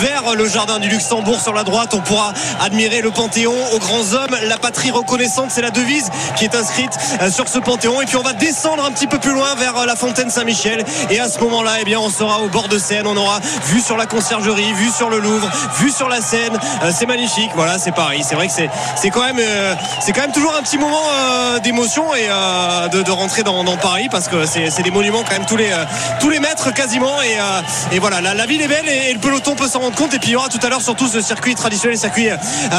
[0.00, 1.94] vers le jardin du Luxembourg sur la droite.
[1.94, 4.36] On pourra admirer le Panthéon aux grands hommes.
[4.46, 6.92] La patrie reconnaissante, c'est la devise qui est inscrite
[7.30, 8.00] sur ce Panthéon.
[8.02, 10.84] Et puis, on va descendre un petit peu plus loin vers la fontaine Saint-Michel.
[11.10, 13.06] Et à ce moment-là, eh bien, on sera au bord de Seine.
[13.06, 16.58] On aura vue sur la conciergerie, vue sur le Louvre, vue sur la Seine.
[16.82, 17.50] Euh, c'est magnifique.
[17.54, 18.22] Voilà, c'est Paris.
[18.26, 21.02] C'est vrai que c'est c'est quand même euh, c'est quand même toujours un petit moment
[21.12, 24.90] euh, d'émotion et euh, de, de rentrer dans, dans Paris parce que c'est c'est des
[24.90, 25.84] monuments quand même tous les euh,
[26.20, 27.60] tous les mètres quasiment et euh,
[27.92, 30.14] et voilà la, la ville est belle et, et le peloton peut s'en rendre compte
[30.14, 32.36] et puis il y aura tout à l'heure surtout ce circuit traditionnel circuit euh,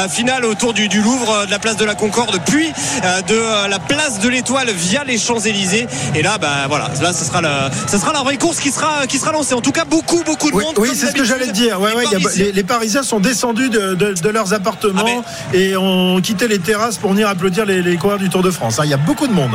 [0.08, 2.72] final autour du, du Louvre de la place de la Concorde puis
[3.04, 7.24] euh, de la place de l'Étoile via les Champs-Élysées et là bah voilà là ce
[7.24, 7.48] sera le
[7.90, 10.50] ce sera la vraie course qui sera qui sera lancée en tout cas beaucoup beaucoup
[10.50, 11.80] de Oui, monde oui, c'est ce que j'allais dire.
[11.80, 15.22] Ouais, ouais, y a- les, les Parisiens sont descendus de, de- de leurs appartements
[15.54, 18.80] et ont quitté les terrasses pour venir applaudir les, les coureurs du Tour de France.
[18.80, 18.82] hein.
[18.82, 19.52] Il y a beaucoup de monde.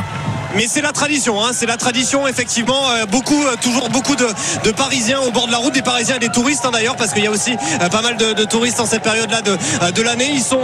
[0.55, 2.89] Mais c'est la tradition, hein, c'est la tradition effectivement.
[2.91, 4.27] euh, beaucoup, euh, toujours beaucoup de,
[4.63, 7.13] de Parisiens au bord de la route, des Parisiens et des touristes hein, d'ailleurs, parce
[7.13, 9.57] qu'il y a aussi euh, pas mal de, de touristes en cette période-là de,
[9.91, 10.29] de l'année.
[10.31, 10.62] Ils sont,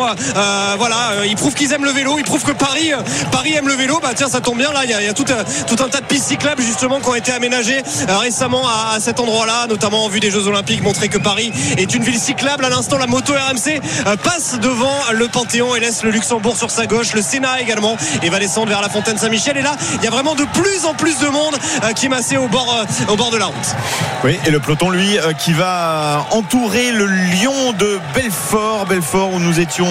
[0.77, 2.91] voilà, ils prouvent qu'ils aiment le vélo, ils prouvent que Paris,
[3.31, 3.99] Paris aime le vélo.
[4.01, 4.81] Bah tiens, ça tombe bien là.
[4.85, 8.67] Il y a, tout, un, tas de pistes cyclables justement qui ont été aménagées récemment
[8.67, 12.19] à, cet endroit-là, notamment en vue des Jeux Olympiques, montrer que Paris est une ville
[12.19, 12.65] cyclable.
[12.65, 13.81] À l'instant, la moto RMC
[14.23, 18.29] passe devant le Panthéon et laisse le Luxembourg sur sa gauche, le Sénat également, et
[18.29, 19.57] va descendre vers la Fontaine Saint-Michel.
[19.57, 22.09] Et là, il y a vraiment de plus en plus de monde euh, qui est
[22.09, 23.75] massé au bord, euh, au bord de la route.
[24.23, 29.39] Oui, et le peloton, lui, euh, qui va entourer le lion de Belfort, Belfort, où
[29.39, 29.83] nous étions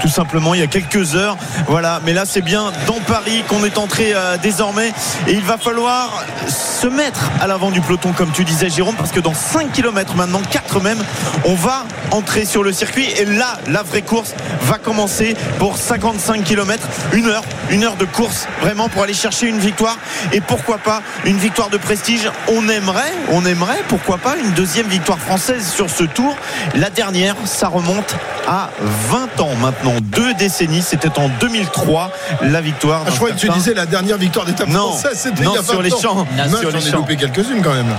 [0.00, 1.36] tout simplement il y a quelques heures.
[1.66, 4.92] Voilà, mais là, c'est bien dans Paris qu'on est entré désormais.
[5.26, 9.12] Et il va falloir se mettre à l'avant du peloton, comme tu disais, Jérôme, parce
[9.12, 10.98] que dans 5 km maintenant, 4 même,
[11.44, 13.06] on va entrer sur le circuit.
[13.18, 16.86] Et là, la vraie course va commencer pour 55 km.
[17.12, 19.96] Une heure, une heure de course, vraiment, pour aller chercher une victoire.
[20.32, 24.86] Et pourquoi pas une victoire de prestige On aimerait, on aimerait, pourquoi pas, une deuxième
[24.86, 26.36] victoire française sur ce tour.
[26.74, 28.16] La dernière, ça remonte
[28.46, 30.82] à 20 ans maintenant, deux décennies.
[30.82, 32.10] C'était en 2003,
[32.42, 33.02] la victoire.
[33.06, 35.12] Ah, je croyais que tu disais la dernière victoire d'étape française.
[35.14, 36.26] C'était non, il y a sur 20 les champs.
[36.62, 37.94] J'en ai loupé quelques-unes quand même.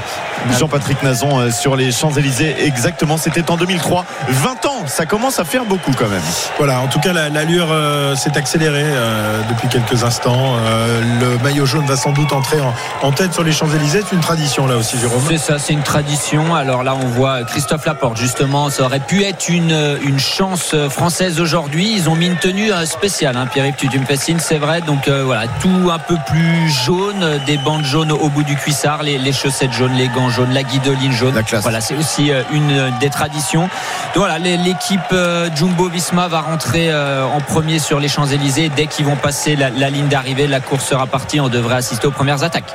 [0.57, 2.55] Jean-Patrick Nazon euh, sur les Champs-Élysées.
[2.65, 4.05] Exactement, c'était en 2003.
[4.29, 6.21] 20 ans, ça commence à faire beaucoup quand même.
[6.57, 10.55] Voilà, en tout cas, la- l'allure euh, s'est accélérée euh, depuis quelques instants.
[10.57, 14.03] Euh, le maillot jaune va sans doute entrer en, en tête sur les Champs-Élysées.
[14.09, 15.21] C'est une tradition là aussi, Jérôme.
[15.27, 16.53] C'est ça, c'est une tradition.
[16.55, 18.69] Alors là, on voit Christophe Laporte, justement.
[18.69, 21.93] Ça aurait pu être une, une chance française aujourd'hui.
[21.95, 24.57] Ils ont mis une tenue euh, spéciale, hein, Pierre-Yves, tu, tu me fais signe, c'est
[24.57, 24.81] vrai.
[24.81, 29.03] Donc euh, voilà, tout un peu plus jaune, des bandes jaunes au bout du cuissard,
[29.03, 31.35] les, les chaussettes jaunes, les gants jaunes, la guidoline jaune.
[31.35, 31.61] La classe.
[31.63, 33.61] Voilà, c'est aussi une des traditions.
[33.61, 33.69] Donc
[34.17, 38.69] voilà, les- l'équipe euh, Jumbo Visma va rentrer euh, en premier sur les Champs-Élysées.
[38.69, 41.41] Dès qu'ils vont passer la, la ligne d'arrivée, la course sera partie.
[41.41, 42.73] On devrait assister aux premières attaques.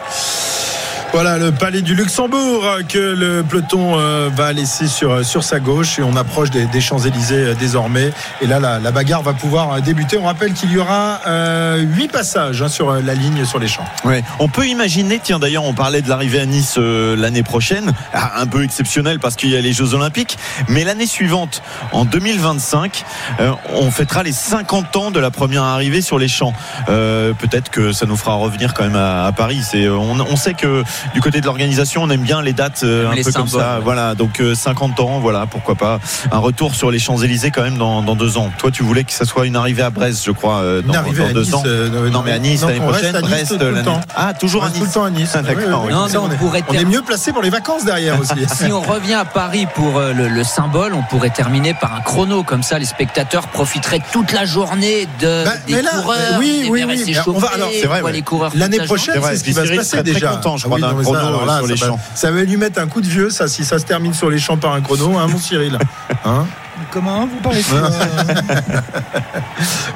[1.14, 5.60] Voilà le palais du Luxembourg que le peloton euh, va laisser sur, euh, sur sa
[5.60, 8.10] gauche et on approche des, Champs-Élysées euh, désormais.
[8.40, 10.18] Et là, la, bagarre va pouvoir débuter.
[10.18, 13.84] On rappelle qu'il y aura euh, huit passages hein, sur la ligne sur les champs.
[14.04, 14.24] Ouais.
[14.40, 18.46] On peut imaginer, tiens d'ailleurs on parlait de l'arrivée à Nice l'année prochaine, Ah, un
[18.48, 23.04] peu exceptionnel parce qu'il y a les Jeux Olympiques, mais l'année suivante, en 2025,
[23.38, 26.54] euh, on fêtera les 50 ans de la première arrivée sur les champs.
[26.86, 29.62] Peut-être que ça nous fera revenir quand même à, Paris.
[29.74, 33.14] On, on sait que du côté de l'organisation, on aime bien les dates euh, un
[33.14, 33.76] Les peu comme ça.
[33.76, 33.82] ouais.
[33.84, 36.00] Voilà, donc euh, 50 ans, voilà, pourquoi pas
[36.32, 38.50] un retour sur les Champs Élysées quand même dans, dans deux ans.
[38.58, 40.96] Toi, tu voulais que ça soit une arrivée à Brest, je crois, euh, dans, Une
[40.98, 41.62] arrivée dans à deux Nice, ans.
[41.66, 43.84] euh, non, mais à Nice non, l'année prochaine, à Nice Brest tout le l'année.
[43.84, 44.00] temps.
[44.16, 44.78] Ah, toujours On à Nice.
[44.78, 45.30] tout le temps à Nice.
[45.34, 45.64] Ah, oui.
[45.68, 48.32] Non, on est, pourrait on est ter- mieux placé pour les vacances derrière aussi.
[48.54, 52.00] Si on revient à Paris pour euh, le, le symbole, on pourrait terminer par un
[52.00, 52.42] chrono.
[52.44, 56.16] Comme ça, les spectateurs profiteraient toute la journée de, Bah, des là, coureurs.
[56.18, 57.16] euh, oui, oui, oui.
[57.26, 58.16] On va- alors, c'est vrai, on voit ouais.
[58.16, 60.28] les coureurs L'année prochaine, C'est ce qui va se passer déjà.
[60.28, 62.00] content, je Ah crois, chrono, alors là, sur les ça va- champs.
[62.14, 64.38] Ça va lui mettre un coup de vieux, ça, si ça se termine sur les
[64.38, 65.78] champs par un chrono, hein, mon Cyril.
[66.24, 66.46] Hein
[66.90, 67.88] Comment vous parlez euh,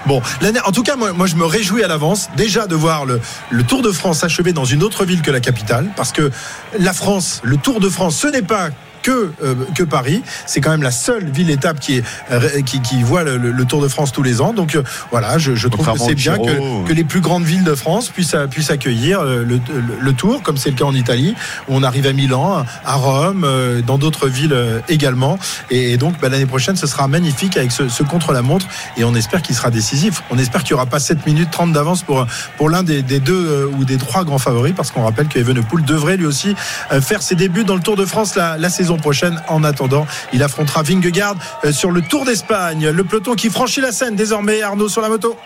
[0.07, 3.05] Bon, l'année- en tout cas, moi, moi, je me réjouis à l'avance déjà de voir
[3.05, 6.31] le, le Tour de France achevé dans une autre ville que la capitale, parce que
[6.79, 8.69] la France, le Tour de France, ce n'est pas
[9.09, 10.23] que, euh, que Paris.
[10.45, 13.89] C'est quand même la seule ville-étape qui, est, euh, qui, qui voit le, Tour de
[13.89, 14.53] France tous les ans.
[14.53, 17.65] Donc euh, voilà, je, je trouve que c'est bien que, que les plus grandes villes
[17.65, 19.61] de France puissent, puissent accueillir le, le-
[20.01, 21.35] le Tour, comme c'est le cas en Italie,
[21.69, 23.47] où on arrive à Milan, à Rome,
[23.87, 24.57] dans d'autres villes
[24.89, 25.39] également.
[25.71, 28.67] Et, donc bah, l'année prochaine, ce sera magnifique avec ce, ce contre-la-montre.
[28.99, 30.23] Et on espère qu'il sera décisif.
[30.31, 32.27] On espère qu'il n'y aura pas 7 minutes 30 d'avance pour,
[32.59, 35.85] pour l'un des, des deux ou des trois grands favoris, parce qu'on rappelle que Evenepoel
[35.85, 36.55] devrait lui aussi
[37.01, 39.43] faire ses débuts dans le Tour de France la, la saison prochaine.
[39.49, 42.89] En attendant, il affrontera Vingegaard euh, sur le Tour d'Espagne.
[42.89, 45.37] Le peloton qui franchit la Seine désormais, Arnaud sur la moto.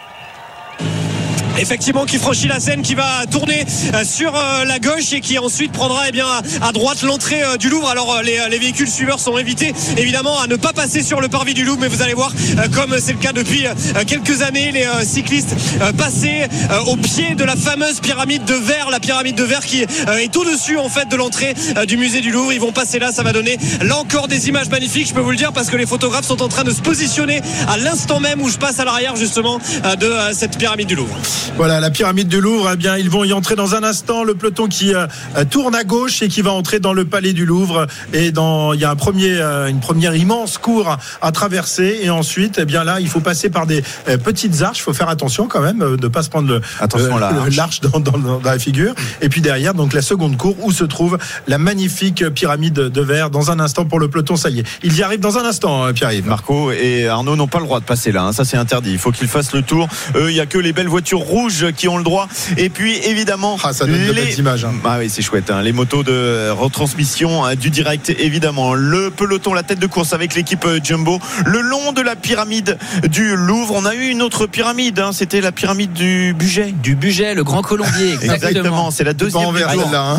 [1.59, 5.38] Effectivement qui franchit la scène qui va tourner euh, sur euh, la gauche et qui
[5.38, 6.27] ensuite prendra eh bien
[6.61, 7.88] à droite l'entrée euh, du Louvre.
[7.88, 11.55] Alors les, les, véhicules suiveurs sont invités évidemment à ne pas passer sur le parvis
[11.55, 12.33] du Louvre mais vous allez voir
[12.75, 13.65] comme c'est le cas depuis
[14.07, 15.55] quelques années les cyclistes
[15.97, 16.47] passer
[16.87, 20.79] au pied de la fameuse pyramide de verre la pyramide de verre qui est au-dessus
[20.79, 21.55] en fait de l'entrée
[21.87, 22.53] du musée du Louvre.
[22.53, 25.31] Ils vont passer là ça va donner là encore des images magnifiques je peux vous
[25.31, 28.41] le dire parce que les photographes sont en train de se positionner à l'instant même
[28.41, 29.59] où je passe à l'arrière justement
[29.99, 31.17] de cette pyramide du Louvre
[31.57, 34.24] voilà la pyramide du Louvre eh bien ils vont y entrer dans un instant.
[34.24, 35.07] Le peloton qui euh,
[35.50, 37.87] tourne à gauche et qui va entrer dans le palais du Louvre.
[38.12, 42.00] Et dans il y a un premier euh, une première immense cour à traverser.
[42.02, 44.78] Et ensuite eh bien là il faut passer par des euh, petites arches.
[44.78, 48.40] Il faut faire attention quand même de pas se prendre attention l'arche dans, dans, dans,
[48.42, 48.94] la figure.
[49.20, 53.31] Et puis derrière donc la seconde cour où se trouve la magnifique pyramide de verre.
[53.31, 54.66] Dans un instant pour le peloton ça y est.
[54.83, 56.26] Ils y arrivent dans un instant Pierre-Yves.
[56.26, 58.33] Marco et Arnaud n'ont pas le droit de passer là hein.
[58.33, 58.92] ça c'est interdit.
[58.92, 59.88] Il faut qu'ils fassent le tour.
[60.16, 62.97] Eux il y a que les belles voitures rouges qui ont le droit et puis
[63.05, 64.38] évidemment ah, ça donne les...
[64.38, 64.64] images.
[64.64, 64.75] Hein.
[64.85, 65.51] Ah oui, c'est chouette.
[65.51, 65.62] Hein.
[65.62, 68.75] Les motos de retransmission hein, du direct, évidemment.
[68.75, 71.18] Le peloton, la tête de course avec l'équipe euh, Jumbo.
[71.47, 73.75] Le long de la pyramide du Louvre.
[73.77, 74.99] On a eu une autre pyramide.
[74.99, 75.11] Hein.
[75.12, 76.73] C'était la pyramide du budget.
[76.83, 78.18] Du budget, le Grand Colombier.
[78.23, 78.90] Exactement.
[78.90, 79.42] C'est la deuxième.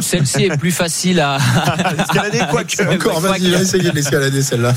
[0.02, 1.38] Celle-ci est plus facile à
[2.00, 2.82] escalader, quoique.
[2.94, 4.74] Encore, vas-y, essayer de l'escalader celle-là.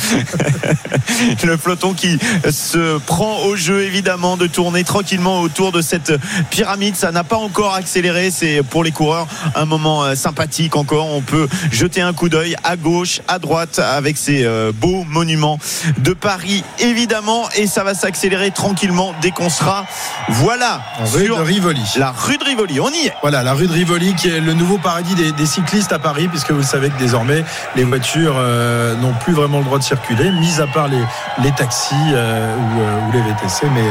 [1.44, 2.18] le peloton qui
[2.50, 6.12] se prend au jeu, évidemment, de tourner tranquillement autour de cette
[6.50, 6.96] pyramide.
[6.96, 8.30] Ça n'a pas encore accéléré.
[8.30, 11.12] C'est pour les coureurs un moment euh, sympathique encore.
[11.12, 15.58] On peut jeter un coup d'œil à gauche, à droite avec ces euh, beaux monuments
[15.98, 19.86] de Paris évidemment et ça va s'accélérer tranquillement dès qu'on sera
[20.28, 20.80] voilà
[21.12, 21.82] rue de Rivoli.
[21.96, 23.14] La rue de Rivoli, on y est.
[23.22, 26.50] Voilà la rue de Rivoli qui est le nouveau paradis des, cyclistes à Paris puisque
[26.50, 27.44] vous savez que désormais
[27.76, 31.02] les voitures euh, n'ont plus vraiment le droit de circuler, mis à part les,
[31.42, 33.84] les taxis ou, les VTC, mais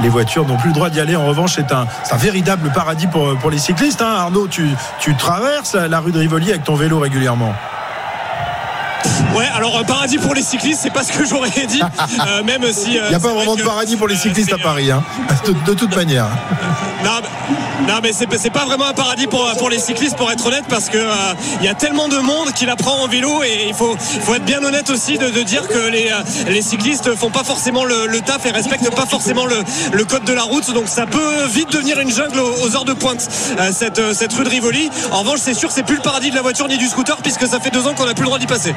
[0.00, 1.16] les voitures n'ont plus le droit d'y aller.
[1.16, 4.02] En revanche, c'est un, un, véritable paradis pour, pour les cyclistes.
[4.02, 4.14] Hein.
[4.18, 7.54] Arnaud, tu traverses la rue de Rivoli avec ton vélo régulièrement
[9.34, 11.82] Ouais, alors euh, paradis pour les cyclistes, c'est pas ce que j'aurais dit.
[12.26, 12.94] Euh, même si.
[12.94, 15.02] Il n'y a pas vraiment de paradis pour les cyclistes à Paris, hein,
[15.66, 16.28] de, toute manière.
[17.86, 20.88] Non, mais, c'est pas vraiment un paradis pour, pour les cyclistes, pour être honnête, parce
[20.88, 20.98] que
[21.60, 24.44] il y a tellement de monde qui l'apprend en vélo et il faut, faut être
[24.44, 26.10] bien honnête aussi de, dire que les,
[26.48, 29.56] les cyclistes font pas forcément le, taf et respectent pas forcément le,
[29.92, 30.72] le, code de la route.
[30.74, 33.26] Donc ça peut vite devenir une jungle aux, heures de pointe,
[33.72, 34.90] cette, cette rue de Rivoli.
[35.12, 37.46] En revanche, c'est sûr, c'est plus le paradis de la voiture ni du scooter, puisque
[37.46, 38.74] ça fait deux ans qu'on n'a plus le droit d'y passer.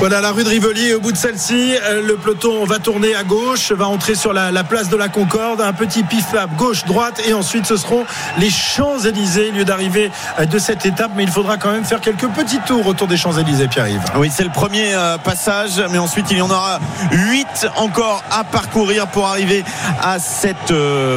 [0.00, 0.94] Voilà la rue de Rivoli.
[0.94, 4.64] Au bout de celle-ci, euh, le peloton va tourner à gauche, va entrer sur la,
[4.64, 8.06] place de la Concorde, un petit pif-paf gauche-droite, et ensuite ce seront
[8.38, 11.10] les Champs-Élysées, lieu d'arrivée euh, de cette étape.
[11.16, 14.00] Mais il faudra quand même faire quelques petits tours autour des Champs-Élysées, Pierre-Yves.
[14.16, 16.80] Oui, c'est le premier euh, passage, mais ensuite il y en aura
[17.12, 19.64] huit encore à parcourir pour arriver
[20.02, 20.72] à cette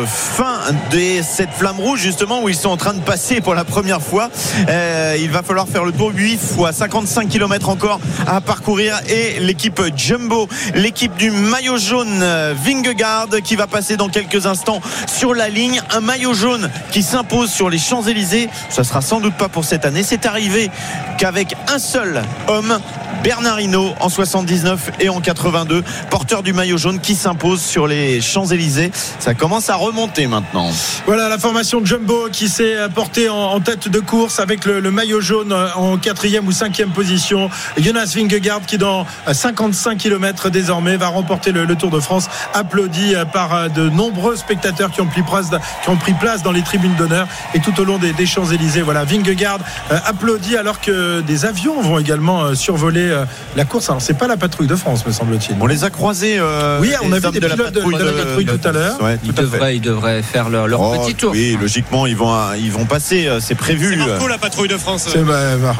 [0.07, 0.59] fin
[0.91, 4.01] de cette flamme rouge, justement, où ils sont en train de passer pour la première
[4.01, 4.29] fois.
[4.67, 9.81] il va falloir faire le tour 8 fois 55 km encore à parcourir et l'équipe
[9.95, 15.49] Jumbo, l'équipe du maillot jaune euh, Vingegaard qui va passer dans quelques instants sur la
[15.49, 15.81] ligne.
[15.91, 18.49] Un maillot jaune qui s'impose sur les Champs-Élysées.
[18.69, 20.03] Ça sera sans doute pas pour cette année.
[20.03, 20.71] C'est arrivé
[21.17, 22.79] qu'avec un seul homme,
[23.23, 28.21] Bernard Hinault en 79 et en 82, porteur du maillot jaune qui s'impose sur les
[28.21, 28.91] Champs-Élysées.
[29.19, 30.71] Ça commence à remonter maintenant.
[31.05, 35.55] Voilà la formation Jumbo qui s'est portée en, tête de course avec le, maillot jaune
[35.75, 37.49] en quatrième ou cinquième position.
[37.77, 43.69] Jonas Vingegaard qui dans 55 km désormais va remporter le, Tour de France, applaudi par
[43.69, 47.97] de nombreux spectateurs qui ont pris place, dans les tribunes d'honneur et tout au long
[47.97, 48.81] des, Champs-Élysées.
[48.81, 49.59] Voilà, Vingegaard
[49.91, 53.12] euh, applaudi alors que des avions vont également euh, survoler euh,
[53.55, 53.89] la course.
[53.89, 55.55] Alors c'est pas la patrouille de France, me semble-t-il.
[55.59, 56.39] On les a croisés.
[56.79, 58.97] oui, on a vu des pilotes de, la patrouille, tout à l'heure.
[59.23, 61.31] ils, devraient, ils, devraient, faire leur, oh, petit tour.
[61.31, 63.29] Oui, logiquement, ils vont, ils vont passer.
[63.39, 63.89] C'est prévu.
[63.91, 65.07] C'est Marco la patrouille de France.
[65.11, 65.23] C'est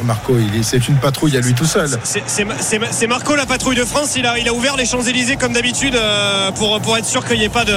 [0.04, 1.88] Marco, c'est une patrouille à lui tout seul.
[2.04, 4.14] C'est Marco la patrouille de France.
[4.16, 5.98] Il a, il a ouvert les Champs-Élysées comme d'habitude
[6.56, 7.76] pour, pour être sûr qu'il n'y ait pas de,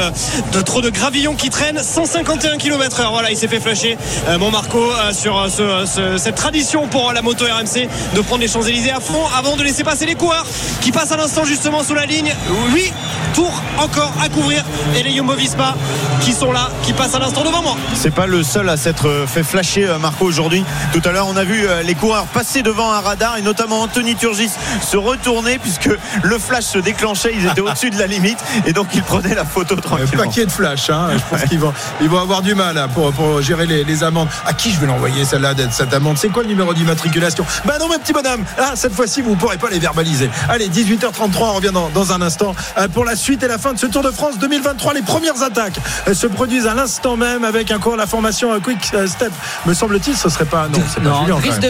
[0.54, 1.82] de, trop de gravillons qui traînent.
[1.82, 3.10] 151 km/h.
[3.12, 3.98] Voilà, il s'est fait flasher
[4.40, 9.00] mon Marco sur ce, cette tradition pour la moto RMC de prendre les Champs-Élysées à
[9.00, 10.46] fond avant de laisser passer les coureurs
[10.82, 12.36] qui passent à l'instant justement sous la ligne.
[12.74, 12.92] Oui,
[13.34, 14.64] tour encore à couvrir
[14.96, 15.76] et les Jumbo Visma
[16.22, 17.78] qui sont là, qui passent à l'instant devant moi.
[17.94, 20.64] C'est pas le seul à s'être fait flasher euh, Marco aujourd'hui.
[20.92, 23.82] Tout à l'heure, on a vu euh, les coureurs passer devant un radar et notamment
[23.82, 25.90] Anthony Turgis se retourner puisque
[26.24, 27.34] le flash se déclenchait.
[27.36, 30.24] Ils étaient au-dessus de la limite et donc ils prenaient la photo tranquillement.
[30.24, 30.90] Un paquet de flash.
[30.90, 31.10] Hein.
[31.14, 34.04] Je pense qu'ils vont, ils vont avoir du mal hein, pour, pour gérer les, les,
[34.04, 34.28] amendes.
[34.46, 36.18] À qui je vais l'envoyer celle-là, cette amende?
[36.18, 37.46] C'est quoi le numéro d'immatriculation?
[37.66, 38.44] Bah non, mon petit bonhomme.
[38.58, 40.30] Ah, cette fois-ci, vous ne pourrez pas les verbaliser.
[40.50, 42.56] Allez, 18h33, on revient dans, dans un instant.
[42.78, 44.94] euh, pour la suite et la fin de ce Tour de France 2023.
[44.94, 48.60] Les premières attaques euh, se produisent à l'instant même avec un cours la formation euh,
[48.60, 49.32] Quick Step.
[49.66, 51.60] Me semble-t-il, ce serait pas non, c'est pas Julien, même.
[51.60, 51.68] de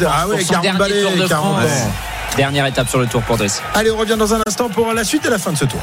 [0.00, 1.56] de- ah ouais, pour son 40 dernier balais, Tour de 40 France.
[1.64, 1.82] balais.
[2.36, 3.60] Dernière étape sur le Tour pour Driss.
[3.74, 5.80] Allez, on revient dans un instant pour la suite et la fin de ce tour.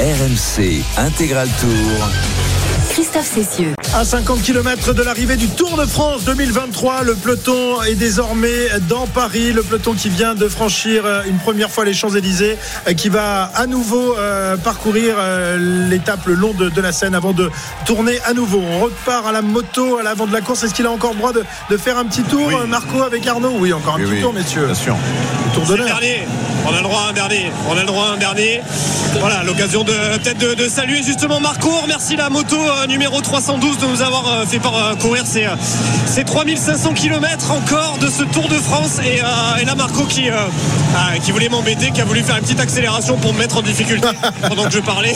[0.00, 2.08] RMC Intégral Tour.
[2.90, 3.74] Christophe Cessieux.
[3.94, 9.06] À 50 km de l'arrivée du Tour de France 2023, le peloton est désormais dans
[9.06, 9.52] Paris.
[9.52, 12.56] Le peloton qui vient de franchir euh, une première fois les Champs-Élysées,
[12.88, 15.16] euh, qui va à nouveau euh, parcourir
[15.88, 17.50] l'étape le long de, de la Seine avant de
[17.86, 18.60] tourner à nouveau.
[18.60, 20.62] On repart à la moto à l'avant de la course.
[20.64, 22.54] Est-ce qu'il a encore le droit de, de faire un petit tour, Oui.
[22.68, 23.54] Marco, avec Arnaud?
[23.58, 24.66] Oui, encore un Oui, petit oui, tour, messieurs.
[24.66, 24.96] Bien sûr.
[25.46, 25.86] Le tour d'honneur.
[25.86, 26.26] dernier.
[26.66, 27.50] On a le droit à un dernier.
[27.68, 28.60] On a le droit à un dernier.
[29.20, 31.68] Voilà, l'occasion de peut-être de, de saluer justement Marco.
[31.70, 35.56] Remercie la moto euh, numéro 312 de nous avoir euh, fait parcourir ces, euh,
[36.06, 38.98] ces 3500 km encore de ce Tour de France.
[39.04, 40.34] Et, euh, et là, Marco qui, euh,
[40.96, 43.62] ah, qui voulait m'embêter, qui a voulu faire une petite accélération pour me mettre en
[43.62, 44.08] difficulté
[44.48, 45.14] pendant que je parlais.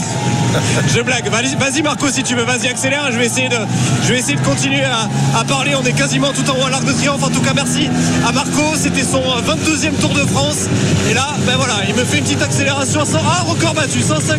[0.94, 1.28] Je blague.
[1.28, 3.10] Vas-y, Marco, si tu veux, vas-y, accélère.
[3.12, 3.58] Je vais essayer de,
[4.02, 5.74] je vais essayer de continuer à, à parler.
[5.74, 7.22] On est quasiment tout en haut à l'Arc de Triomphe.
[7.22, 7.88] En tout cas, merci
[8.26, 8.74] à Marco.
[8.76, 10.66] C'était son euh, 22e Tour de France.
[11.10, 13.18] Et là, ben voilà, il me fait une petite accélération à 100.
[13.24, 14.38] Ah, record battu, 150,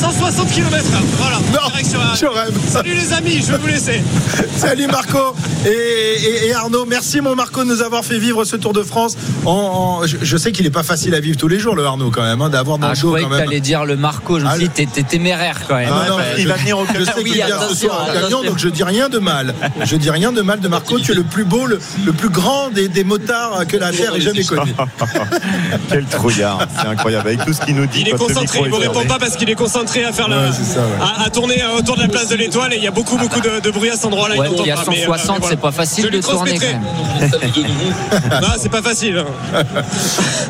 [0.00, 0.84] 160 km.
[1.18, 1.36] Voilà.
[1.52, 2.54] Non, Direction à- je rêve.
[2.70, 4.02] Salut les amis, je vais vous laisser.
[4.56, 5.34] Salut Marco
[5.66, 6.86] et, et- et Arnaud.
[6.86, 9.16] Merci mon Marco de nous avoir fait vivre ce Tour de France.
[9.44, 9.50] En-
[10.02, 12.10] en- je, je sais qu'il n'est pas facile à vivre tous les jours le Arnaud
[12.10, 13.44] quand même, hein, d'avoir dans Ah, le je dos croyais quand que même.
[13.46, 14.38] t'allais dire le Marco.
[14.38, 15.90] Je me Ah, suis dit, t'es- t'es téméraire quand même.
[15.92, 18.06] Ah, non, non, il je- va venir au Je sais Oui, qu'il vient ce soir
[18.10, 18.42] attention.
[18.42, 19.54] donc je dis rien de mal.
[19.84, 20.98] Je dis rien de mal de Marco.
[20.98, 24.14] Tu es le plus beau, le, le plus grand des, des motards que la Terre
[24.14, 24.72] ait jamais connu.
[25.90, 26.66] Quel trouillard.
[26.80, 27.28] C'est incroyable.
[27.28, 28.00] Avec tout ce qu'il nous dit.
[28.02, 30.38] Il est concentré, il vous est répond pas parce qu'il est concentré à faire la,
[30.42, 30.86] Ouais, c'est ça, ouais.
[31.00, 33.16] à, à tourner euh, autour de la place de l'Étoile et il y a beaucoup
[33.18, 34.36] beaucoup de, de bruit à cet endroit-là.
[34.36, 35.50] Ouais, il y a pas, mais, euh, 160, mais voilà.
[35.50, 36.58] c'est pas facile Je de tourner.
[38.42, 39.24] Non, c'est pas facile.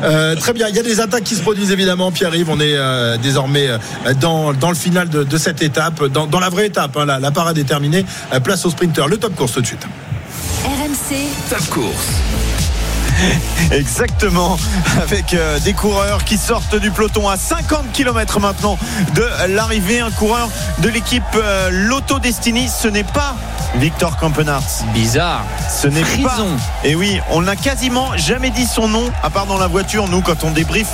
[0.03, 2.11] Euh, très bien, il y a des attaques qui se produisent évidemment.
[2.11, 3.77] Pierre-Yves, on est euh, désormais euh,
[4.19, 6.97] dans, dans le final de, de cette étape, dans, dans la vraie étape.
[6.97, 8.03] hein, la, la parade est terminée.
[8.33, 9.07] Euh, place au sprinter.
[9.07, 9.85] Le top course tout de suite.
[10.65, 11.17] RMC,
[11.51, 12.07] Top course.
[13.71, 14.57] Exactement,
[15.01, 18.77] avec euh, des coureurs qui sortent du peloton à 50 km maintenant
[19.15, 19.99] de l'arrivée.
[19.99, 23.35] Un coureur de l'équipe euh, Lotto Destiny, ce n'est pas
[23.75, 24.83] Victor Campenarts.
[24.93, 25.45] Bizarre.
[25.69, 26.07] Ce n'est pas.
[26.07, 26.47] Frison.
[26.83, 30.21] Et oui, on n'a quasiment jamais dit son nom, à part dans la voiture, nous,
[30.21, 30.87] quand on débrief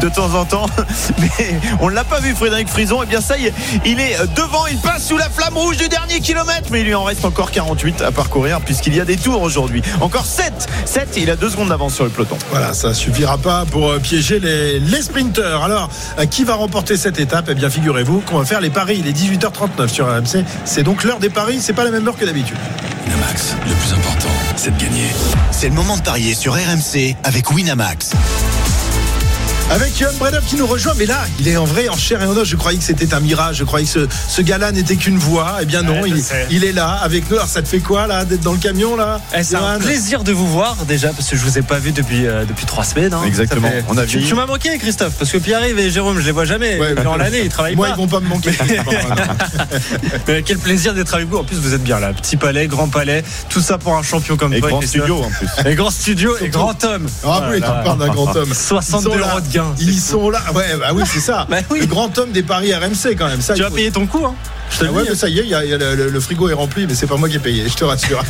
[0.00, 0.66] de temps en temps.
[1.18, 3.02] Mais on ne l'a pas vu, Frédéric Frison.
[3.02, 5.88] Et bien ça y est, il est devant, il passe sous la flamme rouge du
[5.88, 6.68] dernier kilomètre.
[6.70, 9.82] Mais il lui en reste encore 48 à parcourir, puisqu'il y a des tours aujourd'hui.
[10.00, 10.52] Encore 7.
[10.86, 12.38] 7, il a deux secondes d'avance sur le peloton.
[12.50, 15.64] Voilà, ça suffira pas pour euh, piéger les, les sprinteurs.
[15.64, 17.46] Alors, euh, qui va remporter cette étape?
[17.50, 18.96] Eh bien, figurez-vous qu'on va faire les paris.
[19.00, 20.44] Il est 18h39 sur RMC.
[20.64, 21.58] C'est donc l'heure des paris.
[21.60, 22.56] C'est pas la même heure que d'habitude.
[23.04, 25.08] Winamax, le plus important, c'est de gagner.
[25.50, 28.12] C'est le moment de parier sur RMC avec Winamax.
[29.72, 32.26] Avec Johan Bredov qui nous rejoint, mais là, il est en vrai en chair et
[32.26, 32.46] en os.
[32.46, 33.56] Je croyais que c'était un mirage.
[33.56, 35.56] Je croyais que ce, ce gars-là n'était qu'une voix.
[35.62, 36.10] Eh bien non, Ouais,
[36.50, 37.36] il, est là avec nous.
[37.36, 40.24] Alors, ça te fait quoi là d'être dans le camion là Eh, c'est un plaisir
[40.24, 42.84] de vous voir déjà parce que je vous ai pas vu depuis euh, depuis trois
[42.84, 43.14] semaines.
[43.14, 43.22] hein.
[43.26, 43.68] Exactement.
[43.70, 44.28] Fait- On a tu, vieilli.
[44.28, 46.78] tu m'as manqué Christophe parce que Pierre-Yves et Jérôme je les vois jamais.
[46.78, 47.94] Ouais, Durant l'année ils travaillent Moi, pas.
[47.94, 48.50] ils vont pas me manquer.
[50.28, 51.38] Mais quel plaisir d'être avec vous.
[51.38, 52.12] En plus vous êtes bien là.
[52.12, 54.68] Petit palais, grand palais, tout ça pour un champion comme Et toi.
[54.68, 55.48] grand studio en plus.
[55.70, 57.06] Et grand studio et grand homme.
[57.24, 58.52] Ah oui, tu parles d'un grand homme.
[58.54, 59.30] 62 Ils sont là.
[59.30, 59.61] euros de gain.
[59.78, 60.40] Ils sont là.
[60.54, 61.46] Ouais, bah oui, c'est ça.
[61.48, 61.80] Bah oui.
[61.80, 63.40] Le grand homme des paris RMC quand même.
[63.40, 64.34] Ça, Tu vas faut- payer ton coup hein.
[64.72, 65.08] Je te Ah ouais, dis.
[65.10, 66.52] mais ça y est, il y a- il y a le, le- le frigo est
[66.54, 68.22] rempli, mais c'est pas moi qui ai payé, je te rassure.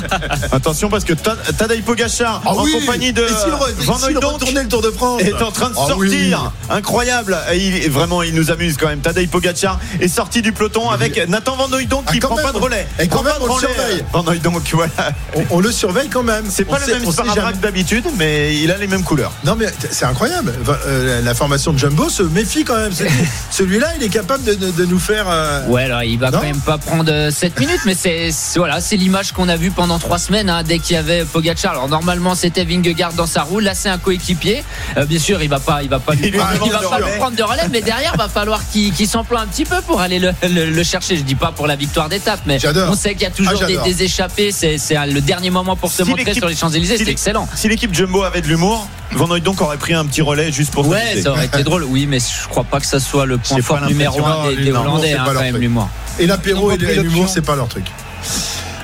[0.52, 4.68] Attention parce que Ta- Tadej Pogacar Ah en oui compagnie de re- Van Hooydonk le
[4.68, 5.96] Tour de France est en train de Ah sortir.
[5.98, 6.34] oui.
[6.70, 7.36] Incroyable.
[7.54, 9.00] Il, vraiment, il nous amuse quand même.
[9.00, 12.44] Tadej Pogacar est sorti du peloton avec Nathan Van Hooydonk qui prend même.
[12.44, 12.86] pas de relais.
[12.98, 14.04] Et quand même, on le surveille.
[14.12, 14.90] Van Hooydonk, voilà.
[15.36, 16.44] on, on le surveille quand même.
[16.48, 19.32] C'est On pas le sait- même sparadrap d'habitude, mais il a les mêmes couleurs.
[19.44, 20.54] Non mais c'est incroyable.
[20.86, 22.92] Euh, la formation de Jumbo se méfie quand même.
[23.50, 25.26] Celui-là, il est capable de, de- de nous faire.
[25.28, 28.80] euh, Ouais, alors il va Non quand même pas prendre 7 minutes, mais c'est voilà,
[28.80, 31.72] c'est l'image qu'on a vue pendant 3 semaines hein, dès qu'il y avait Pogacar.
[31.72, 34.62] Alors normalement c'était Vingegaard dans sa roue, là c'est un coéquipier.
[34.96, 36.98] Euh, bien sûr, il va pas, il va pas, lui prendre, il va de pas
[37.00, 40.00] lui prendre de relais, mais derrière va falloir qu'il qu'il s'emploie un petit peu pour
[40.00, 41.16] aller le, le- le chercher.
[41.16, 43.82] Je dis pas pour la victoire d'étape, mais on sait qu'il y a toujours Ah,
[43.84, 44.50] des, échappés.
[44.52, 44.76] C'est
[45.06, 46.96] le dernier moment pour se Si montrer sur les Champs Élysées.
[46.98, 47.48] si C'est excellent.
[47.54, 50.86] Si l'équipe Jumbo avait de l'humour, Van Hooydonk aurait pris un petit relais juste pour
[50.88, 51.84] Ouais, ça aurait été drôle.
[51.84, 55.14] Oui, mais je crois pas que ça soit le point fort numéro un des, Hollandais,
[55.14, 55.88] hein, pas quand même l'humour.
[56.18, 57.86] Et l'apéro et l'humour, c'est pas leur truc.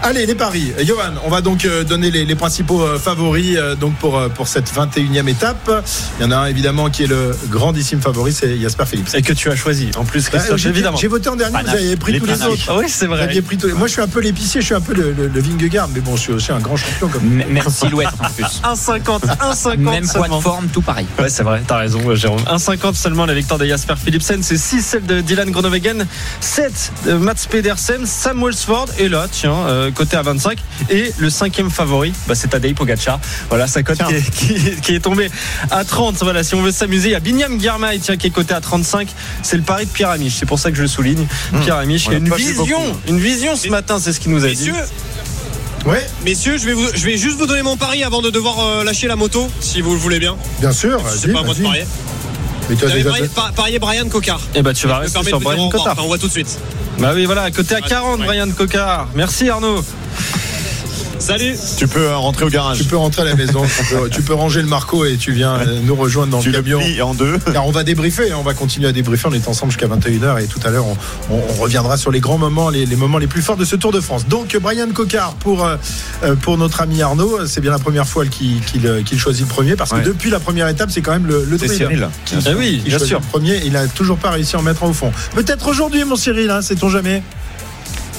[0.09, 0.73] Allez, les paris.
[0.85, 4.47] Johan, on va donc euh, donner les, les principaux euh, favoris euh, donc pour, pour
[4.47, 5.69] cette 21e étape.
[6.21, 9.09] Il y en a un évidemment qui est le grandissime favori, c'est Jasper Philippe.
[9.15, 9.91] Et que tu as choisi.
[9.97, 10.97] En plus, Bah, Christophe, j'ai- évidemment.
[10.97, 11.75] J'ai voté en dernier, vous Panache.
[11.83, 12.63] avez pris Les tous les autres.
[12.69, 13.23] Ah oui, c'est Vous vrai.
[13.25, 15.11] aviez pris tous les- Moi, je suis un peu l'épicier, je suis un peu le,
[15.13, 18.31] le, le Vingegaard, mais bon, je suis aussi un grand champion comme Même silhouette en
[18.31, 18.45] plus.
[18.63, 20.39] 1,50, 1,50 Même poids seulement.
[20.39, 21.07] de forme, tout pareil.
[21.19, 22.43] Ouais, c'est vrai, t'as raison, Jérôme.
[22.47, 26.07] 1,50 seulement la victoire de Jasper Philipsen, c'est 6 celle de Dylan Groenewegen,
[26.41, 30.59] 7 de Mats Pedersen, Sam Welsford, et là, tiens, euh, côté à 25.
[30.91, 33.19] Et le cinquième favori, bah, c'est Tadej Pogacar.
[33.49, 35.31] Voilà, sa cote qui est, qui, qui est tombée
[35.71, 36.17] à 30.
[36.23, 38.61] Voilà, si on veut s'amuser, il y a Binyam Girmay, tiens, qui est coté à
[38.61, 39.09] 35.
[39.43, 41.27] C'est le pari de Pierre Amiche, c'est pour ça que je le souligne.
[41.63, 42.99] Pierre Amiche, on il y a une vision, beaucoup.
[43.09, 44.55] une vision ce matin, c'est ce qu'il nous a dit.
[44.71, 44.75] Messieurs,
[45.87, 48.59] Ouais, messieurs, je vais, vous, je vais juste vous donner mon pari avant de devoir
[48.59, 50.37] euh, lâcher la moto, si vous le voulez bien.
[50.59, 51.01] bien sûr.
[51.17, 51.85] C'est pas à moi de parier.
[52.69, 54.41] Mais tu as déjà parié, par- parié Brian Cocard.
[54.55, 55.71] Et bah, tu vas rester sur Brian.
[55.73, 56.59] Enfin, on voit tout de suite.
[56.99, 58.27] Bah oui, voilà, côté à Ouais, 40, ouais.
[58.27, 59.09] Brian Cocard.
[59.15, 59.85] Merci Arnaud.
[61.19, 61.55] Salut.
[61.79, 62.79] Tu peux euh, rentrer au garage.
[62.79, 65.33] Tu peux rentrer à la maison, tu, peux, tu peux ranger le Marco et tu
[65.33, 66.81] viens euh, nous rejoindre dans Tu le camion.
[67.03, 67.39] en deux.
[67.53, 69.27] Car on va débriefer, hein, on va continuer à débriefer.
[69.29, 70.97] On est ensemble jusqu'à 21h et tout à l'heure, on,
[71.35, 73.77] on- on reviendra sur les grands moments, les, les moments les plus forts de ce
[73.77, 74.27] Tour de France.
[74.29, 75.77] Donc, Brian Cocard pour, euh,
[76.43, 78.61] pour notre ami Arnaud, c'est bien la première fois qu'il
[79.19, 80.03] choisit le premier parce que Ouais.
[80.03, 82.09] depuis la première étape, c'est quand même le, le Cyril.
[82.25, 83.21] qui, Ah oui, bien sûr.
[83.21, 83.61] le premier.
[83.65, 85.11] Il a toujours pas réussi à en mettre au fond.
[85.35, 87.23] Peut-être aujourd'hui, mon Cyril, hein, sait-on jamais?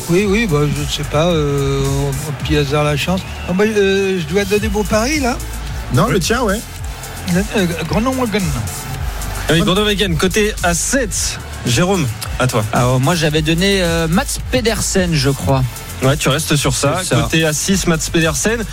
[0.10, 3.22] Oui, oui, bah, je ne sais pas, euh, au petit hasard la chance.
[3.50, 5.38] Ah, bah, euh, je dois donner beau pari là.
[5.94, 6.60] Non, le tien, ouais.
[7.36, 8.44] Euh, Groenewegen.
[9.50, 11.40] Ah Oui, Groenewegen, côté à 7.
[11.66, 12.08] Jérôme,
[12.40, 12.64] à toi.
[12.72, 15.64] Alors, moi, j'avais donné euh, Mats Pedersen, je crois.
[16.04, 17.02] Ouais, tu restes sur ça.
[17.10, 18.64] Côté à 6, Mats Pedersen.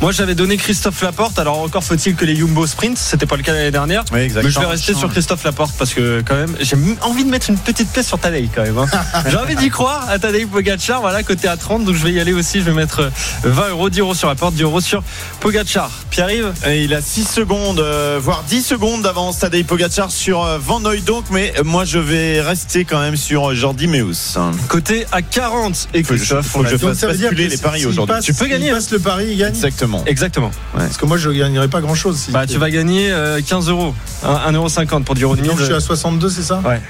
[0.00, 1.38] Moi, j'avais donné Christophe Laporte.
[1.38, 4.04] Alors, encore faut-il que les Jumbo Sprint, c'était pas le cas l'année dernière.
[4.12, 7.30] Oui, Mais je vais rester sur Christophe Laporte parce que quand même, j'ai envie de
[7.30, 8.78] mettre une petite pièce sur Tadej quand même.
[8.78, 8.86] hein.
[9.30, 11.00] j'ai envie d'y croire à Tadej Pogacar.
[11.00, 11.84] Voilà, côté à 30.
[11.84, 12.60] Donc je vais y aller aussi.
[12.60, 13.10] Je vais mettre
[13.44, 15.02] 20 euros, 10 euros sur Laporte, 10 euros sur
[15.40, 15.90] Pogacar.
[16.10, 16.52] Pierre-Yves?
[16.68, 21.24] Il a 6 secondes, euh, voire 10 secondes d'avance Tadej Pogacar sur euh, Van donc
[21.30, 24.36] mais euh, moi je vais rester quand même sur euh, Jordi Meus.
[24.68, 25.88] Côté à 40.
[25.94, 28.16] Et Faut que je- Christophe, faut on que fasse basculer les paris aujourd'hui.
[28.22, 28.74] Tu peux gagner, hein.
[28.74, 29.54] passe le pari, il gagne.
[29.54, 30.02] Exactement.
[30.06, 30.50] Exactement.
[30.74, 32.16] Parce que moi, je gagnerai pas grand-chose.
[32.18, 33.94] Si Bah, tu vas gagner euh, 15 euros.
[34.24, 36.80] 1,50€ pour du de Donc, je suis à 62, c'est ça Ouais.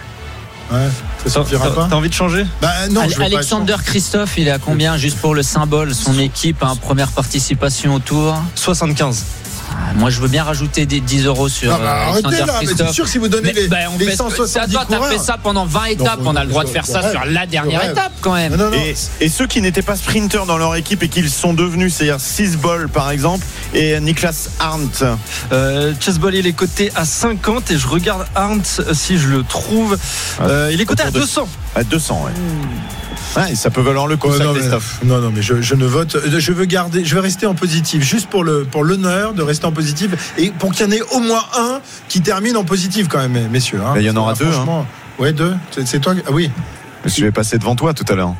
[0.72, 0.78] Ouais,
[1.18, 4.50] ça T'as suffira pas t'as envie de changer Bah non, pas Alexander Christophe, il est
[4.50, 8.34] à combien juste pour le symbole Son équipe, hein, première participation au tour.
[8.54, 9.24] 75.
[9.70, 12.46] Ah, Moi, je veux bien rajouter des 10 euros sur Non, bah, euh, arrêtez là,
[12.60, 12.88] mais Christophe.
[12.88, 14.96] c'est sûr que si vous donnez Mais, les, bah, on les fait- 170 Toi, t'as
[14.96, 15.12] coureurs.
[15.12, 16.20] fait ça pendant 20 étapes.
[16.20, 18.54] Non, on a le droit de faire ça rêve, sur la dernière étape quand même.
[18.56, 18.76] Non, non, non.
[18.76, 22.20] Et, et ceux qui n'étaient pas sprinteurs dans leur équipe et qu'ils sont devenus, c'est-à-dire
[22.20, 25.04] 6 Ball par exemple, et Niklas Arndt.
[25.52, 29.42] Euh, Chessball, il est coté à 50 et je regarde Arndt euh, si je le
[29.44, 29.96] trouve.
[30.40, 31.48] Euh, il est coté à Autour de- 200.
[31.74, 32.32] À 200, ouais.
[33.36, 35.00] Ouais, ça peut valoir le coup, ça, non, mais, Christophe.
[35.04, 36.16] non, non, mais je, je ne vote.
[36.38, 39.66] Je veux garder, je vais rester en positif, juste pour le pour l'honneur de rester
[39.66, 43.08] en positif et pour qu'il y en ait au moins un qui termine en positif
[43.08, 43.80] quand même, messieurs.
[43.84, 43.94] hein.
[43.96, 44.86] Il y en aura deux, Franchement,
[45.18, 45.54] Ouais, deux.
[45.72, 46.14] C'est c'est toi.
[46.26, 46.50] Ah oui,
[47.06, 48.34] Je vais passer devant toi tout à l'heure.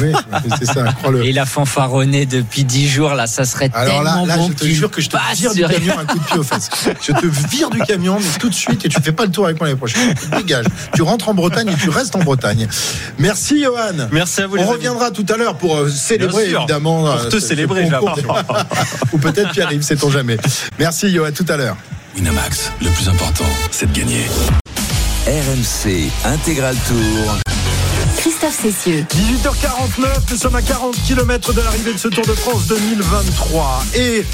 [0.00, 0.12] oui,
[0.58, 0.84] c'est ça.
[0.98, 1.24] Crois-le.
[1.24, 4.48] Et il a fanfaronné depuis 10 jours, là, ça serait Alors là, tellement là, bon
[4.48, 6.68] je te jure que je te vire du camion un coup de pied aux fesses.
[7.02, 9.44] Je te vire du camion, mais tout de suite, et tu fais pas le tour
[9.46, 10.14] avec moi l'année prochaine.
[10.14, 10.66] Tu dégages.
[10.94, 12.66] Tu rentres en Bretagne et tu restes en Bretagne.
[13.18, 14.08] Merci, Johan.
[14.12, 14.56] Merci à vous.
[14.56, 14.74] les On amis.
[14.76, 17.02] reviendra tout à l'heure pour euh, célébrer, évidemment.
[17.02, 17.96] Pour euh, te ce- célébrer, ce.
[19.12, 20.36] Ou peut-être Pierre-Yves, sait-on jamais.
[20.78, 21.30] Merci, Johan.
[21.34, 21.76] tout à l'heure.
[22.16, 24.24] Winamax, le plus important, c'est de gagner.
[25.26, 27.36] RMC Intégral Tour.
[28.26, 29.06] Christophe Cessieux.
[29.14, 33.84] 18h49, nous sommes à 40 km de l'arrivée de ce Tour de France 2023.
[33.94, 34.24] Et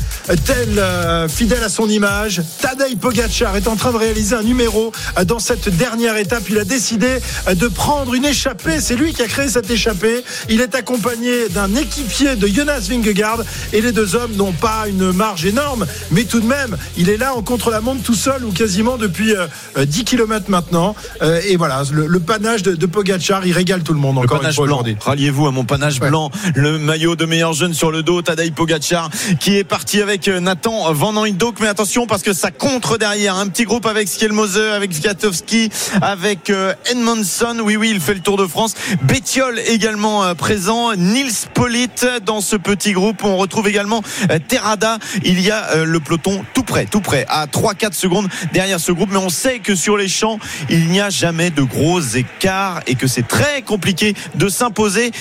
[0.44, 4.92] tel euh, fidèle à son image, Tadej Pogacar est en train de réaliser un numéro
[5.18, 6.44] euh, dans cette dernière étape.
[6.48, 7.18] Il a décidé
[7.48, 8.80] euh, de prendre une échappée.
[8.80, 10.22] C'est lui qui a créé cette échappée.
[10.48, 13.42] Il est accompagné d'un équipier de Jonas Vingegaard
[13.72, 17.16] et les deux hommes n'ont pas une marge énorme, mais tout de même, il est
[17.16, 19.46] là en contre-la-montre tout seul ou quasiment depuis euh,
[19.76, 20.94] euh, 10 km maintenant.
[21.22, 24.22] Euh, et voilà, le, le panache de, de Pogacar, il régale tout le monde Le
[24.22, 24.84] une panache fois blanc.
[25.00, 26.08] Ralliez-vous à mon panache Ouais.
[26.08, 26.30] blanc.
[26.54, 29.10] Le maillot de meilleur jeune sur le dos, Tadej Pogacar,
[29.40, 31.60] qui est parti avec euh, Nathan Van Hooydonk.
[31.60, 33.36] Mais attention, parce que ça contre derrière.
[33.36, 35.70] Un petit groupe avec Skelmose, avec Kwiatkowski,
[36.02, 37.56] avec euh, Edmondson.
[37.62, 38.74] Oui, oui, il fait le Tour de France.
[39.02, 40.94] Bétiol également euh, présent.
[40.94, 41.88] Nils Polit
[42.24, 43.24] dans ce petit groupe.
[43.24, 44.02] On retrouve également
[44.48, 44.98] Terrada.
[45.24, 49.10] Il y a le peloton tout près, tout près, à 3-4 secondes derrière ce groupe.
[49.12, 50.38] Mais on sait que sur les champs,
[50.68, 55.12] il n'y a jamais de gros écarts et que c'est très compliqué de s'imposer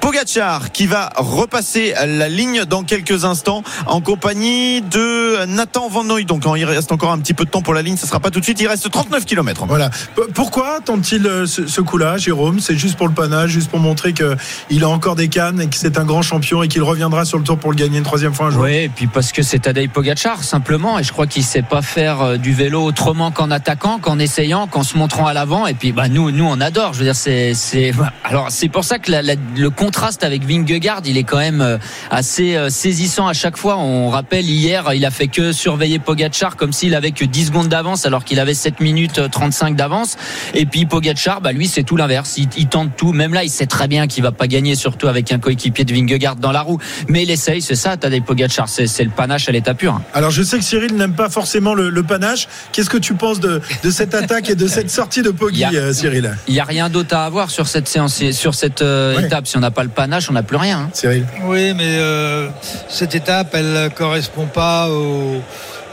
[0.00, 6.24] Pogachar qui va repasser la ligne dans quelques instants en compagnie de Nathan Van Noy.
[6.24, 8.30] Donc il reste encore un petit peu de temps pour la ligne, ça sera pas
[8.30, 8.60] tout de suite.
[8.60, 9.66] Il reste 39 km.
[9.66, 9.90] Voilà.
[10.34, 12.60] Pourquoi tente-t-il euh, ce, coup-là, Jérôme?
[12.60, 15.76] C'est juste pour le panache, juste pour montrer qu'il a encore des cannes et que
[15.76, 18.34] c'est un grand champion et qu'il reviendra sur le tour pour le gagner une troisième
[18.34, 21.26] fois un jour Oui, et puis parce que c'est Tadej Pogacar simplement, et je crois
[21.26, 25.26] qu'il sait pas faire euh, du vélo autrement qu'en attaquant, qu'en essayant, qu'en se montrant
[25.26, 25.66] à l'avant.
[25.66, 26.94] Et puis bah nous, nous on adore.
[26.94, 27.92] Je veux dire, c'est, c'est
[28.24, 31.60] alors c'est pour ça que la- la- le contraste avec Vingegaard, il est quand même
[31.60, 31.76] euh,
[32.12, 33.76] assez euh, saisissant à chaque fois.
[33.76, 37.66] On rappelle hier, il a fait que surveiller Pogacar comme s'il avait que 10 secondes
[37.66, 40.16] d'avance alors qu'il avait 7 minutes euh, 35 d'avance.
[40.54, 42.34] Et puis Pogacar, bah lui c'est tout l'inverse.
[42.38, 43.12] Il, il tente tout.
[43.12, 45.92] Même là, il sait très bien qu'il va pas gagner, surtout avec un coéquipier de
[45.92, 46.78] Vingegaard dans la roue.
[47.08, 47.96] Mais il essaye, c'est ça.
[47.96, 50.00] Tadej Pogacar, c'est, c'est le panache à l'état pur.
[50.14, 52.46] Alors je sais que Cyril n'aime pas forcément le, le panache.
[52.70, 55.64] Qu'est-ce que tu penses de, de cette attaque et de cette sortie de Poggi, y
[55.64, 56.36] a- euh, Cyril?
[56.46, 59.24] Il n'y a rien d'autre à avoir sur cette séance, sur cette euh, Ouais.
[59.24, 59.48] étape.
[59.48, 60.78] Si on n'a pas le panache, on n'a plus rien.
[60.80, 60.90] hein.
[60.92, 62.48] Cyril Oui, mais euh,
[62.88, 65.40] cette étape, elle ne correspond pas aux,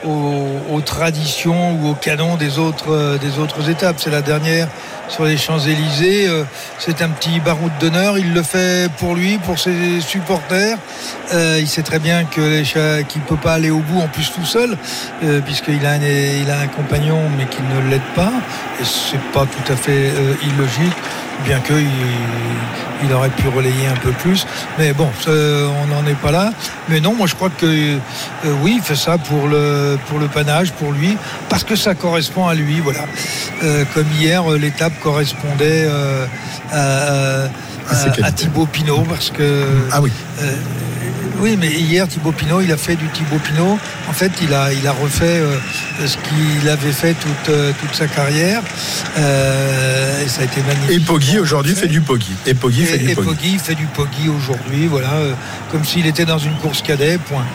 [0.06, 3.96] aux- aux traditions ou aux canons des autres, euh, des autres étapes.
[4.00, 4.68] C'est la dernière
[5.10, 6.28] sur les Champs-Élysées.
[6.28, 6.44] Euh,
[6.80, 8.18] c'est un petit baroud d'honneur.
[8.18, 10.78] Il le fait pour lui, pour ses supporters.
[11.34, 14.00] Euh, il sait très bien que les cha- qu'il ne peut pas aller au bout
[14.02, 14.78] en plus tout seul,
[15.24, 18.32] euh, puisqu'il a, un, il a un compagnon, mais qu'il ne l'aide pas.
[18.80, 20.96] Et c'est pas tout à fait euh, illogique,
[21.46, 21.88] bien qu'il
[23.04, 24.46] il aurait pu relayer un peu plus.
[24.80, 26.52] Mais bon, on n'en est pas là.
[26.90, 27.98] Mais non, moi je crois que euh,
[28.62, 31.16] oui, il fait ça pour le, pour le panache, pour lui,
[31.50, 32.80] parce que ça correspond à lui.
[32.80, 33.02] Voilà.
[33.64, 36.26] Euh, comme hier, euh, l'étape correspondait euh,
[36.72, 37.44] à,
[37.90, 40.12] À à- à Thibaut Pinot, parce que Ah oui.
[41.40, 43.78] Oui, mais hier, Thibaut Pinot, il a fait du Thibaut Pinot.
[44.08, 45.58] En fait, il a, il a refait euh,
[46.06, 48.62] ce qu'il avait fait toute, euh, toute sa carrière.
[49.18, 50.92] Euh, et ça a été magnifique.
[50.92, 52.34] Et Poggi aujourd'hui fait du Poggi.
[52.46, 53.28] Et Poggi fait du et Poggi.
[53.28, 55.12] Poggi fait du Poggi aujourd'hui, voilà,
[55.72, 57.46] comme s'il était dans une course cadet, point.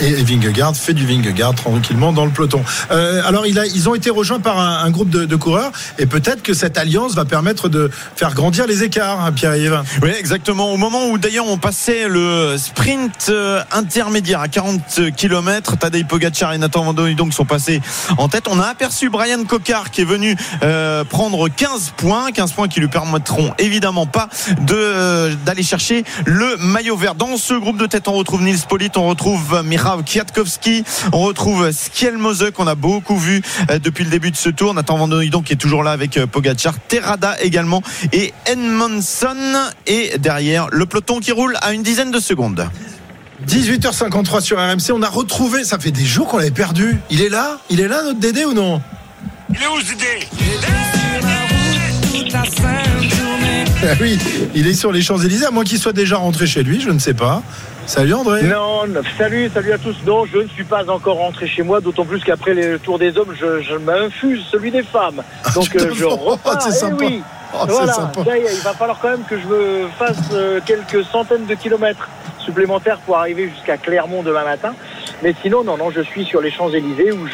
[0.00, 2.62] Et Vingegaard fait du Vingegaard tranquillement dans le peloton.
[2.90, 5.72] Euh, alors il a, ils ont été rejoints par un, un groupe de, de coureurs
[5.98, 9.82] et peut-être que cette alliance va permettre de faire grandir les écarts, hein, Pierre-Yves.
[10.02, 10.72] Oui, exactement.
[10.72, 16.52] Au moment où d'ailleurs on passait le sprint euh, intermédiaire à 40 km, Tadej Pogacar
[16.52, 17.80] et Nathan Van Der donc sont passés
[18.18, 18.46] en tête.
[18.48, 22.78] On a aperçu Brian Cocard qui est venu euh, prendre 15 points, 15 points qui
[22.78, 24.28] lui permettront évidemment pas
[24.60, 27.16] de euh, d'aller chercher le maillot vert.
[27.16, 30.84] Dans ce groupe de tête, on retrouve Nils Polit, on retrouve Mirav Kwiatkowski,
[31.14, 34.74] on retrouve Skielmose qu'on a beaucoup vu euh, depuis le début de ce tour.
[34.74, 37.82] Nathan Van donc qui est toujours là avec euh, Pogacar, Terrada également.
[38.12, 39.34] Et Edmondson
[39.86, 40.68] et derrière.
[40.72, 42.68] Le peloton qui roule à une dizaine de secondes.
[43.46, 46.98] 18h53 sur RMC, on a retrouvé, ça fait des jours qu'on l'avait perdu.
[47.08, 47.58] Il est là?
[47.70, 48.82] Il est là notre Dédé ou non?
[49.48, 50.28] Il est où ce Dédé?
[54.00, 54.18] Oui,
[54.54, 56.98] il est sur les Champs-Élysées, à moins qu'il soit déjà rentré chez lui, je ne
[56.98, 57.42] sais pas.
[57.86, 58.42] Salut André.
[58.42, 58.82] Non,
[59.16, 59.96] salut, salut à tous.
[60.06, 63.16] Non, je ne suis pas encore rentré chez moi, d'autant plus qu'après le tour des
[63.16, 65.22] hommes, je, je m'infuse celui des femmes.
[65.54, 66.16] Donc tu te euh, je vends.
[66.16, 66.60] repars.
[66.62, 67.04] C'est Eh sympa.
[67.04, 67.22] oui.
[67.54, 68.20] Oh, voilà, sympa.
[68.36, 72.06] il va falloir quand même que je me fasse euh, quelques centaines de kilomètres
[72.44, 74.74] supplémentaires pour arriver jusqu'à Clermont demain matin.
[75.22, 77.26] Mais sinon, non, non, je suis sur les Champs-Élysées où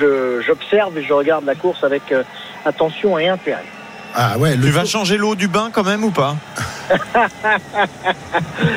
[0.47, 2.22] j'observe et je regarde la course avec euh,
[2.64, 3.64] attention et intérêt.
[4.16, 6.36] Ah ouais, le Tu vas changer l'eau du bain quand même ou pas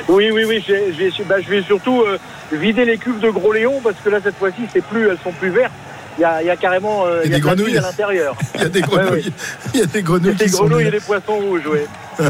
[0.10, 2.18] Oui, oui, oui, je vais, je vais- bah, je vais surtout euh,
[2.52, 5.32] vider les cuves de Gros Léon parce que là, cette fois-ci, c'est plus, elles sont
[5.34, 5.72] plus vertes.
[6.18, 7.78] Il y a, il y a carrément euh, Il y a des grenouilles.
[7.78, 8.36] à l'intérieur.
[8.56, 9.10] il y a des grenouilles.
[9.12, 9.24] ouais.
[9.74, 11.80] Il y a des Il y grenouilles a des grenouilles et des poissons rouges, oui.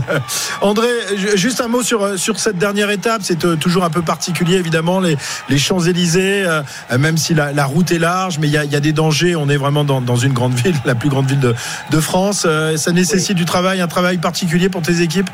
[0.61, 3.21] André, ju- juste un mot sur, euh, sur cette dernière étape.
[3.23, 5.15] C'est euh, toujours un peu particulier, évidemment, les,
[5.49, 6.61] les Champs-Élysées, euh,
[6.97, 8.91] même si la, la route est large, mais il y a, il y a des
[8.91, 9.35] dangers.
[9.37, 11.55] On est vraiment dans, dans une grande ville, la plus grande ville de,
[11.91, 12.43] de France.
[12.45, 15.29] Euh, ça nécessite du travail, un travail particulier pour tes équipes?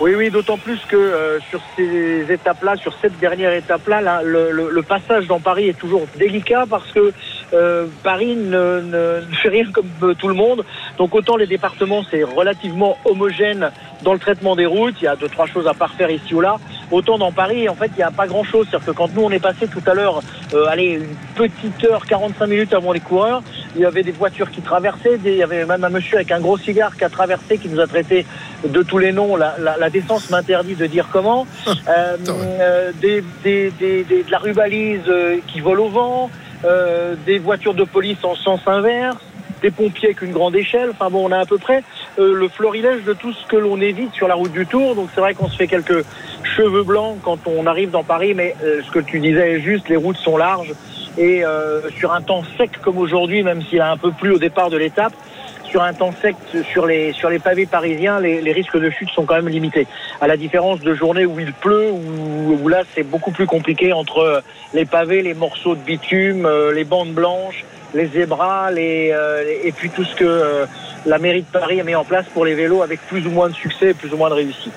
[0.00, 4.52] Oui, oui, d'autant plus que euh, sur ces étapes-là, sur cette dernière étape-là, là, le,
[4.52, 7.12] le- le passage dans Paris est toujours délicat parce que
[7.54, 10.64] euh, Paris ne, ne- ne fait rien comme tout le monde.
[10.98, 13.70] Donc autant les départements, c'est relativement homogène
[14.02, 14.94] dans le traitement des routes.
[15.00, 16.56] Il y a deux, trois choses à parfaire ici ou là.
[16.90, 18.66] Autant dans Paris, en fait, il n'y a pas grand-chose.
[18.70, 20.20] C'est-à-dire que quand nous, on est passé tout à l'heure,
[20.54, 23.42] euh, allez, une petite heure, 45 minutes avant les coureurs,
[23.74, 25.18] il y avait des voitures qui traversaient.
[25.18, 27.68] des- il y avait même un monsieur avec un gros cigare qui a traversé, qui
[27.68, 28.24] nous a traité
[28.66, 29.36] de tous les noms.
[29.36, 31.46] La, la, la décence m'interdit de dire comment.
[31.88, 35.10] Euh, euh, des, des, de la rubalise
[35.46, 36.30] qui vole au vent,
[36.64, 39.18] euh, des voitures de police en sens inverse,
[39.62, 40.90] des pompiers avec une grande échelle.
[40.90, 41.82] Enfin bon, on a à peu près
[42.18, 44.94] euh, le florilège de tout ce que l'on évite sur la route du Tour.
[44.94, 46.04] Donc c'est vrai qu'on se fait quelques
[46.42, 49.88] cheveux blancs quand on arrive dans Paris, mais euh, ce que tu disais est juste,
[49.88, 50.72] les routes sont larges
[51.18, 54.38] et euh, sur un temps sec comme aujourd'hui, même s'il a un peu plu au
[54.38, 55.12] départ de l'étape,
[55.68, 56.36] sur un temps sec,
[56.72, 59.86] sur les, sur les pavés parisiens, les, risques de chute sont quand même limités.
[60.20, 64.42] À la différence de journées où il pleut, où, là c'est beaucoup plus compliqué entre
[64.74, 67.64] les pavés, les morceaux de bitume, euh, les bandes blanches,
[67.94, 70.66] les zébras, euh, et puis tout ce que euh,
[71.06, 73.48] la mairie de Paris a mis en place pour les vélos avec plus ou moins
[73.48, 74.72] de succès et plus ou moins de réussite.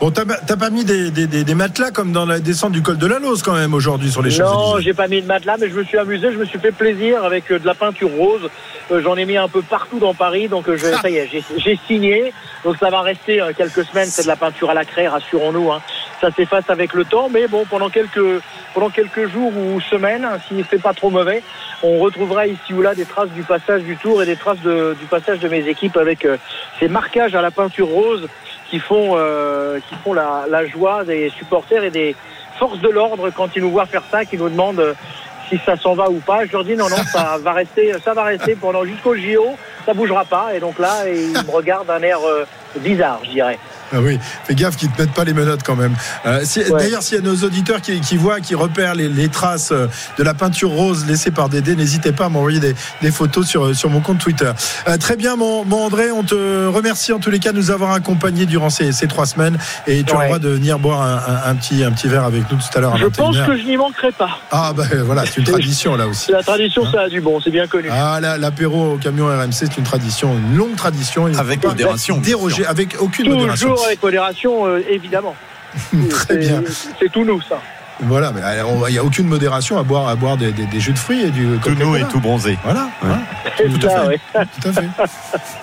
[0.00, 2.98] Bon, t'as pas mis des, des- des- des matelas comme dans la descente du col
[2.98, 4.82] de la Lose quand même aujourd'hui sur les Non, Champs-Élysées.
[4.82, 7.24] j'ai pas mis de matelas, mais je me suis amusé, je me suis fait plaisir
[7.24, 8.50] avec euh, de la peinture rose.
[8.90, 11.30] Euh, J'en ai mis un peu partout dans Paris, donc euh, je, ça y est,
[11.56, 12.34] j'ai- signé.
[12.64, 15.72] Donc ça va rester quelques semaines, c'est de la peinture à la craie, rassurons-nous.
[15.72, 15.80] hein.
[16.20, 18.20] Ça s'efface avec le temps, mais bon, pendant quelques
[18.74, 21.42] pendant quelques jours ou semaines, hein, s'il fait pas trop mauvais,
[21.82, 24.96] on retrouvera ici ou là des traces du passage du Tour et des traces de-
[24.98, 26.26] du passage de mes équipes avec
[26.80, 28.26] ces marquages à la peinture rose
[28.70, 32.16] qui font euh, qui font la, la joie des supporters et des
[32.58, 34.94] forces de l'ordre quand ils nous voient faire ça, qui nous demandent euh,
[35.48, 36.46] si ça s'en va ou pas.
[36.46, 39.94] Je leur dis non non, ça va rester, ça va rester pendant jusqu'au JO, ça
[39.94, 40.54] bougera pas.
[40.54, 42.44] Et donc là, ils me regardent d'un air euh,
[42.76, 43.58] bizarre, je dirais.
[43.92, 45.94] Ah oui, fais gaffe qu'ils te mettent pas les menottes quand même.
[46.26, 46.80] Euh, si- Ouais.
[46.84, 49.86] D'ailleurs, s'il y a nos auditeurs qui, qui voient, qui repèrent les, les traces euh,
[50.18, 53.74] de la peinture rose laissée par Dédé, n'hésitez pas à m'envoyer des, des photos sur,
[53.76, 54.50] sur mon compte Twitter.
[54.88, 57.70] Euh, très bien, mon, mon André, on te remercie en tous les cas de nous
[57.70, 60.26] avoir accompagnés durant ces, ces trois semaines et tu as le Ouais.
[60.26, 62.80] droit de venir boire un, un- un petit, un petit verre avec nous tout à
[62.80, 63.46] l'heure Je pense 21h.
[63.46, 64.38] que je n'y manquerai pas.
[64.50, 66.32] Ah ben voilà, c'est une tradition là aussi.
[66.32, 67.88] La tradition, ça a du bon, c'est bien connu.
[67.92, 71.28] Ah, la- l'apéro au camion RMC, c'est une tradition, une longue tradition.
[71.28, 73.73] Ne Avec modération, Déroger, avec aucune modération.
[73.74, 75.34] Toujours avec modération, euh, évidemment.
[76.10, 76.62] Très bien.
[77.00, 77.60] C'est tout nous, ça.
[78.00, 78.40] Voilà, mais
[78.88, 81.22] il n'y a aucune modération à boire, à boire des, des- des jus de fruits
[81.22, 82.58] et du Tout nous et tout bronzé.
[82.64, 83.20] Voilà, voilà,
[83.56, 84.18] C'est Tout à ça, ouais.
[84.34, 84.88] tout à fait.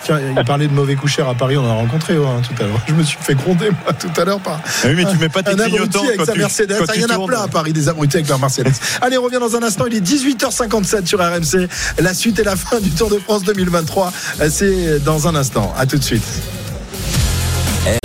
[0.03, 2.67] Tiens, il parlait de mauvais coucheurs à Paris, on en a rencontré hein, tout à
[2.67, 2.79] l'heure.
[2.87, 5.27] Je me suis fait gronder moi tout à l'heure par Ah oui, mais tu mets
[5.27, 6.75] pas tes un abruti clignotants avec quand sa tu, Mercedes.
[6.79, 7.27] quand Ah, tu Il y en a tournes.
[7.27, 8.71] plein à Paris, des abrutis avec leur Mercedes.
[9.01, 9.83] Allez, on revient dans un instant.
[9.87, 11.67] Il est 18h57 sur RMC.
[11.99, 14.13] La suite et la fin du Tour de France 2023.
[14.49, 15.73] C'est dans un instant.
[15.77, 16.23] À tout de suite.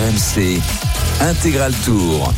[0.07, 0.61] RMC
[1.19, 2.37] Intégral Tour.